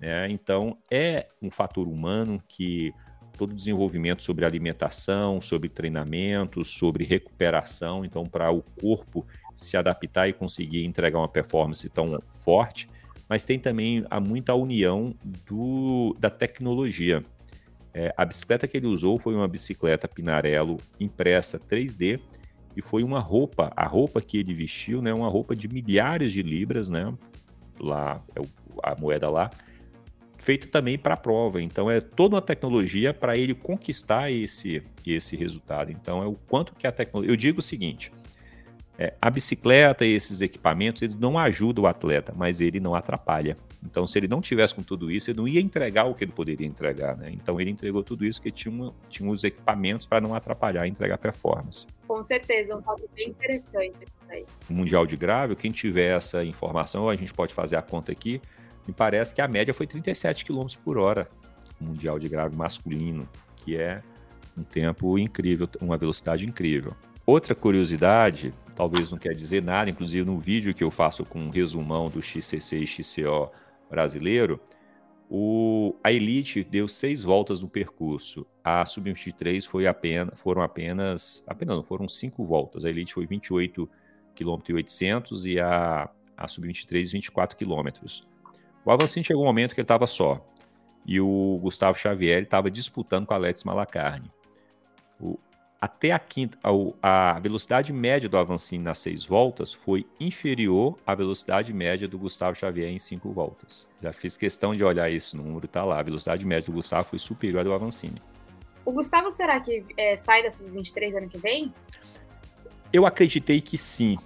[0.00, 2.92] É, então, é um fator humano que
[3.36, 10.28] todo o desenvolvimento sobre alimentação, sobre treinamento, sobre recuperação, então para o corpo se adaptar
[10.28, 12.88] e conseguir entregar uma performance tão forte,
[13.28, 15.14] mas tem também a muita união
[15.46, 17.24] do, da tecnologia.
[17.92, 22.20] É, a bicicleta que ele usou foi uma bicicleta Pinarello impressa 3D
[22.76, 26.42] e foi uma roupa, a roupa que ele vestiu, né, uma roupa de milhares de
[26.42, 27.14] libras, né,
[27.78, 28.40] lá é
[28.82, 29.50] a moeda lá,
[30.44, 31.60] feita também para a prova.
[31.60, 35.90] Então é toda uma tecnologia para ele conquistar esse esse resultado.
[35.90, 37.32] Então é o quanto que a tecnologia.
[37.32, 38.12] Eu digo o seguinte:
[38.98, 43.56] é, a bicicleta e esses equipamentos eles não ajudam o atleta, mas ele não atrapalha.
[43.84, 46.32] Então, se ele não tivesse com tudo isso, ele não ia entregar o que ele
[46.32, 47.30] poderia entregar, né?
[47.30, 50.90] Então, ele entregou tudo isso que tinha, uma, tinha os equipamentos para não atrapalhar e
[50.90, 51.86] entregar performance.
[52.08, 54.06] Com certeza, um fato bem interessante.
[54.30, 54.46] Aí.
[54.70, 58.40] O Mundial de Grave, quem tiver essa informação, a gente pode fazer a conta aqui,
[58.86, 61.28] me parece que a média foi 37 km por hora,
[61.80, 64.02] Mundial de Grave masculino, que é
[64.56, 66.92] um tempo incrível, uma velocidade incrível.
[67.26, 71.50] Outra curiosidade, talvez não quer dizer nada, inclusive no vídeo que eu faço com um
[71.50, 73.50] resumão do XCC e XCO
[73.88, 74.60] brasileiro,
[75.28, 78.46] o, a Elite deu seis voltas no percurso.
[78.62, 82.84] A Sub-23 foi apenas, foram apenas, apenas não, foram cinco voltas.
[82.84, 83.88] A Elite foi 28
[84.34, 87.88] km e 800 e a, a Sub-23 24 km.
[88.84, 90.44] O Avancini chegou um momento que ele estava só.
[91.06, 94.30] E o Gustavo Xavier estava disputando com a Alex Malacarne.
[95.20, 95.38] O,
[95.80, 96.58] até a quinta,
[97.02, 102.18] a, a, velocidade média do Avancini nas seis voltas foi inferior à velocidade média do
[102.18, 103.86] Gustavo Xavier em cinco voltas.
[104.02, 106.00] Já fiz questão de olhar esse número, tá lá.
[106.00, 108.16] A velocidade média do Gustavo foi superior à do Avancini.
[108.84, 111.72] O Gustavo será que é, sai da sub-23 ano que vem?
[112.92, 114.16] Eu acreditei que sim.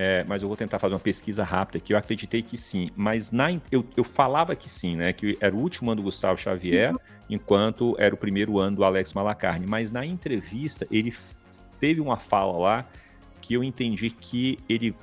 [0.00, 1.92] É, mas eu vou tentar fazer uma pesquisa rápida aqui.
[1.92, 5.12] Eu acreditei que sim, mas na, eu, eu falava que sim, né?
[5.12, 6.98] Que era o último ano do Gustavo Xavier, uhum.
[7.28, 9.66] enquanto era o primeiro ano do Alex Malacarne.
[9.66, 11.12] Mas na entrevista, ele
[11.80, 12.86] teve uma fala lá
[13.40, 14.94] que eu entendi que ele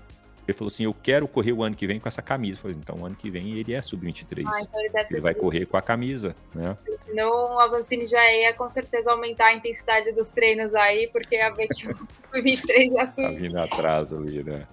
[0.48, 2.60] ele falou assim: Eu quero correr o ano que vem com essa camisa.
[2.60, 4.46] Eu falei, então, o ano que vem ele é sub-23.
[4.46, 6.78] Ah, então ele, ele vai correr com a camisa, né?
[6.94, 11.50] Senão o Avancini já ia com certeza aumentar a intensidade dos treinos aí, porque a
[11.50, 13.34] ver que o sub-23 já subiu.
[13.34, 14.68] Tá vindo atrás ali, né?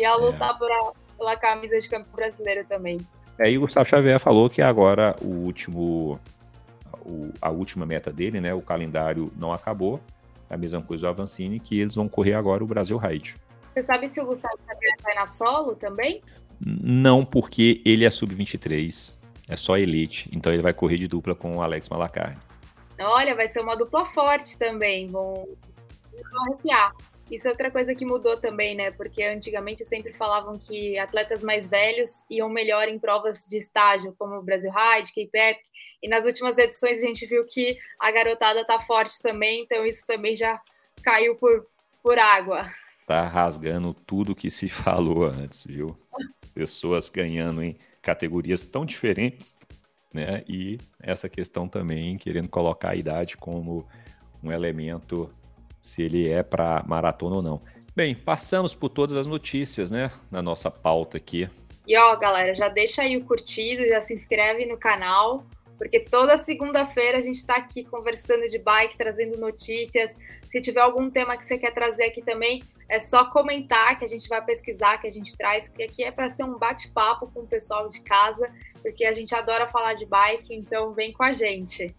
[0.00, 0.58] Ia lutar é.
[0.58, 2.98] por a, pela camisa de campo brasileiro também.
[3.38, 6.18] É, e o Gustavo Xavier falou que agora o último,
[7.04, 10.00] o, a última meta dele, né, o calendário não acabou,
[10.48, 13.36] a mesma coisa do Avancini, que eles vão correr agora o Brasil Ride.
[13.72, 16.22] Você sabe se o Gustavo Xavier vai na solo também?
[16.60, 19.14] Não, porque ele é sub-23,
[19.48, 22.38] é só elite, então ele vai correr de dupla com o Alex Malacarne.
[23.00, 26.92] Olha, vai ser uma dupla forte também, vão, vão arrepiar.
[27.30, 28.90] Isso é outra coisa que mudou também, né?
[28.90, 34.34] Porque antigamente sempre falavam que atletas mais velhos iam melhor em provas de estágio, como
[34.34, 35.60] o Brasil Ride, Cape
[36.02, 40.06] e nas últimas edições a gente viu que a garotada tá forte também, então isso
[40.06, 40.58] também já
[41.02, 41.66] caiu por,
[42.02, 42.70] por água.
[43.06, 45.96] Tá rasgando tudo que se falou antes, viu?
[46.54, 49.58] Pessoas ganhando em categorias tão diferentes,
[50.12, 50.42] né?
[50.48, 53.86] E essa questão também querendo colocar a idade como
[54.42, 55.30] um elemento
[55.82, 57.62] se ele é para maratona ou não.
[57.94, 61.48] Bem, passamos por todas as notícias, né, na nossa pauta aqui.
[61.86, 65.44] E ó, galera, já deixa aí o curtido, já se inscreve no canal,
[65.76, 70.16] porque toda segunda-feira a gente está aqui conversando de bike, trazendo notícias.
[70.50, 74.08] Se tiver algum tema que você quer trazer aqui também, é só comentar que a
[74.08, 77.40] gente vai pesquisar, que a gente traz, porque aqui é para ser um bate-papo com
[77.40, 78.50] o pessoal de casa,
[78.82, 81.94] porque a gente adora falar de bike, então vem com a gente.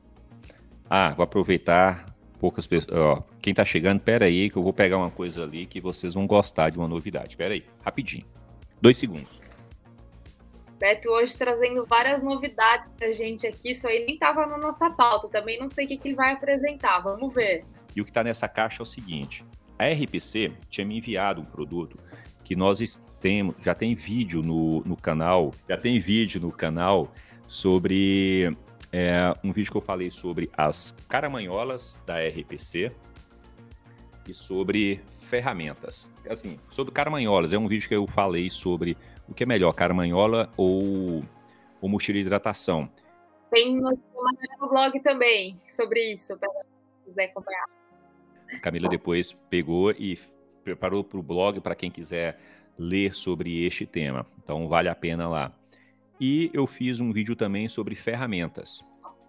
[0.90, 2.11] Ah, vou aproveitar
[2.42, 3.00] poucas pessoas.
[3.00, 6.16] Ó, quem tá chegando, pera aí, que eu vou pegar uma coisa ali que vocês
[6.16, 7.38] vão gostar de uma novidade.
[7.38, 8.26] Pera aí, rapidinho.
[8.82, 9.40] Dois segundos.
[10.80, 13.70] Beto hoje trazendo várias novidades pra gente aqui.
[13.70, 15.28] Isso aí nem tava na nossa pauta.
[15.28, 17.00] Também não sei o que, que ele vai apresentar.
[17.02, 17.64] Vamos ver.
[17.96, 19.46] E o que tá nessa caixa é o seguinte:
[19.78, 22.00] a RPC tinha me enviado um produto
[22.44, 27.14] que nós temos, já tem vídeo no, no canal, já tem vídeo no canal
[27.46, 28.58] sobre
[28.92, 32.92] é um vídeo que eu falei sobre as caramanholas da RPC
[34.28, 36.12] e sobre ferramentas.
[36.30, 40.52] Assim, sobre caramanholas, é um vídeo que eu falei sobre o que é melhor, caramanhola
[40.58, 41.24] ou,
[41.82, 42.90] ou mochila de hidratação.
[43.50, 47.66] Tem uma matéria no blog também sobre isso, para quem quiser acompanhar.
[48.54, 50.20] A Camila depois pegou e
[50.64, 52.40] preparou para o blog para quem quiser
[52.78, 54.26] ler sobre este tema.
[54.44, 55.52] Então vale a pena lá.
[56.24, 58.86] E eu fiz um vídeo também sobre ferramentas.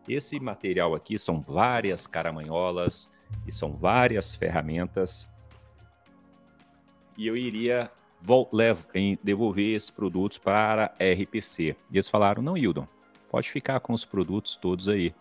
[0.06, 3.08] Esse material aqui são várias caramanholas
[3.46, 5.26] e são várias ferramentas.
[7.16, 7.90] E eu iria
[9.22, 11.74] devolver esses produtos para a RPC.
[11.90, 12.86] E eles falaram: não, Hildon,
[13.30, 15.14] pode ficar com os produtos todos aí.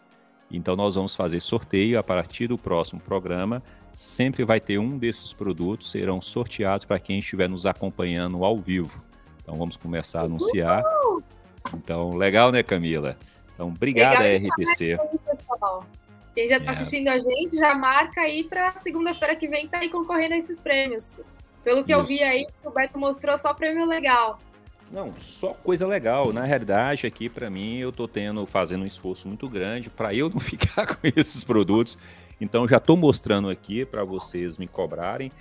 [0.52, 3.64] Então nós vamos fazer sorteio a partir do próximo programa.
[3.96, 9.02] Sempre vai ter um desses produtos serão sorteados para quem estiver nos acompanhando ao vivo.
[9.42, 10.84] Então vamos começar a anunciar.
[11.74, 13.18] Então, legal, né, Camila?
[13.54, 14.98] Então, obrigada, RTC.
[16.34, 16.74] Quem já está é.
[16.74, 20.60] assistindo a gente, já marca aí para segunda-feira que vem tá aí concorrendo a esses
[20.60, 21.20] prêmios.
[21.64, 22.02] Pelo que Isso.
[22.02, 24.40] eu vi aí, o Beto mostrou só prêmio legal.
[24.92, 26.34] Não, só coisa legal.
[26.34, 30.30] Na realidade, aqui para mim, eu tô tendo, fazendo um esforço muito grande para eu
[30.30, 31.98] não ficar com esses produtos.
[32.40, 35.32] Então, já estou mostrando aqui para vocês me cobrarem.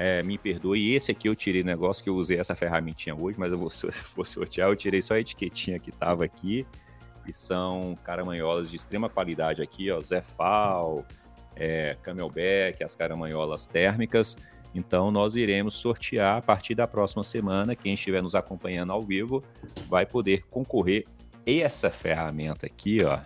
[0.00, 0.94] É, me perdoe.
[0.94, 3.68] Esse aqui eu tirei negócio que eu usei essa ferramentinha hoje, mas eu vou,
[4.14, 4.68] vou sortear.
[4.68, 6.64] Eu tirei só a etiquetinha que estava aqui.
[7.26, 10.00] E são caramanholas de extrema qualidade aqui, ó.
[10.00, 11.04] Zefal,
[11.56, 14.36] é, Camelback, as caramanholas térmicas.
[14.72, 17.74] Então, nós iremos sortear a partir da próxima semana.
[17.74, 19.42] Quem estiver nos acompanhando ao vivo
[19.88, 21.06] vai poder concorrer
[21.44, 23.18] essa ferramenta aqui, ó.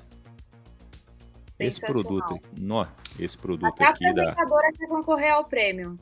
[1.60, 2.86] Esse produto, nó,
[3.20, 4.78] esse produto Até aqui a apresentadora da...
[4.78, 5.98] quer concorrer ao prêmio.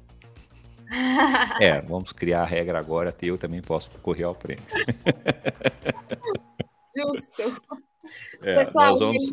[1.61, 4.65] É, vamos criar a regra agora, eu também posso concorrer ao prêmio.
[6.97, 7.43] Justo.
[8.43, 9.33] É, Pessoal, vamos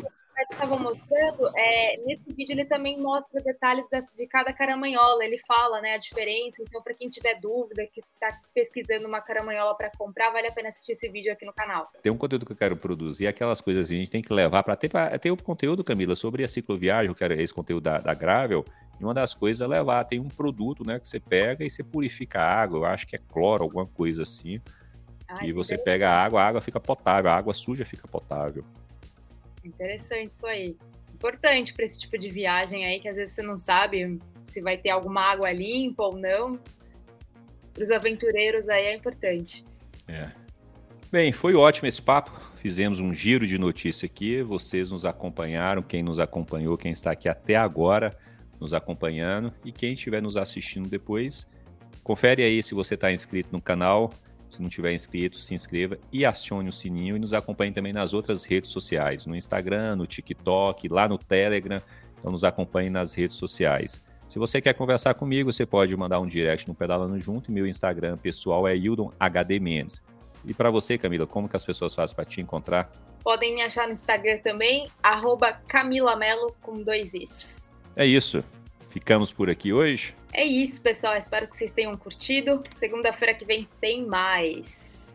[0.50, 3.86] estava mostrando, é, nesse vídeo ele também mostra detalhes
[4.16, 5.24] de cada caramanhola.
[5.24, 6.62] Ele fala né, a diferença.
[6.62, 10.68] Então, para quem tiver dúvida, que está pesquisando uma caramanhola para comprar, vale a pena
[10.68, 11.90] assistir esse vídeo aqui no canal.
[12.02, 14.62] Tem um conteúdo que eu quero produzir, aquelas coisas que a gente tem que levar
[14.62, 14.90] para ter,
[15.20, 18.64] ter o conteúdo, Camila, sobre a cicloviagem, eu quero esse conteúdo da, da Gravel.
[19.00, 21.84] E uma das coisas é levar, tem um produto né, que você pega e você
[21.84, 24.60] purifica a água, eu acho que é cloro, alguma coisa assim.
[25.28, 28.64] Ah, e você pega a água, a água fica potável, a água suja fica potável.
[29.62, 30.76] Interessante isso aí.
[31.14, 34.78] Importante para esse tipo de viagem aí, que às vezes você não sabe se vai
[34.78, 36.58] ter alguma água limpa ou não.
[37.74, 39.64] Para os aventureiros aí é importante.
[40.08, 40.30] É.
[41.10, 42.32] Bem, foi ótimo esse papo.
[42.56, 44.42] Fizemos um giro de notícia aqui.
[44.42, 48.16] Vocês nos acompanharam, quem nos acompanhou, quem está aqui até agora
[48.60, 51.46] nos acompanhando e quem estiver nos assistindo depois,
[52.02, 54.12] confere aí se você está inscrito no canal,
[54.48, 58.14] se não tiver inscrito, se inscreva e acione o sininho e nos acompanhe também nas
[58.14, 61.82] outras redes sociais, no Instagram, no TikTok, lá no Telegram.
[62.18, 64.02] Então nos acompanhe nas redes sociais.
[64.26, 67.52] Se você quer conversar comigo, você pode mandar um direct no Pedalando Junto.
[67.52, 68.74] Meu Instagram pessoal é
[69.60, 70.02] Mendes.
[70.44, 72.90] E para você, Camila, como que as pessoas fazem para te encontrar?
[73.22, 76.18] Podem me achar no Instagram também, arroba Camila
[76.62, 77.67] com dois Is.
[77.98, 78.44] É isso.
[78.90, 80.14] Ficamos por aqui hoje.
[80.32, 81.16] É isso, pessoal.
[81.16, 82.62] Espero que vocês tenham curtido.
[82.70, 85.12] Segunda-feira que vem tem mais.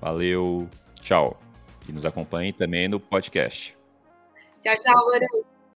[0.00, 0.68] Valeu,
[1.00, 1.40] tchau.
[1.88, 3.78] E nos acompanhe também no podcast.
[4.62, 5.55] Tchau, tchau, noite.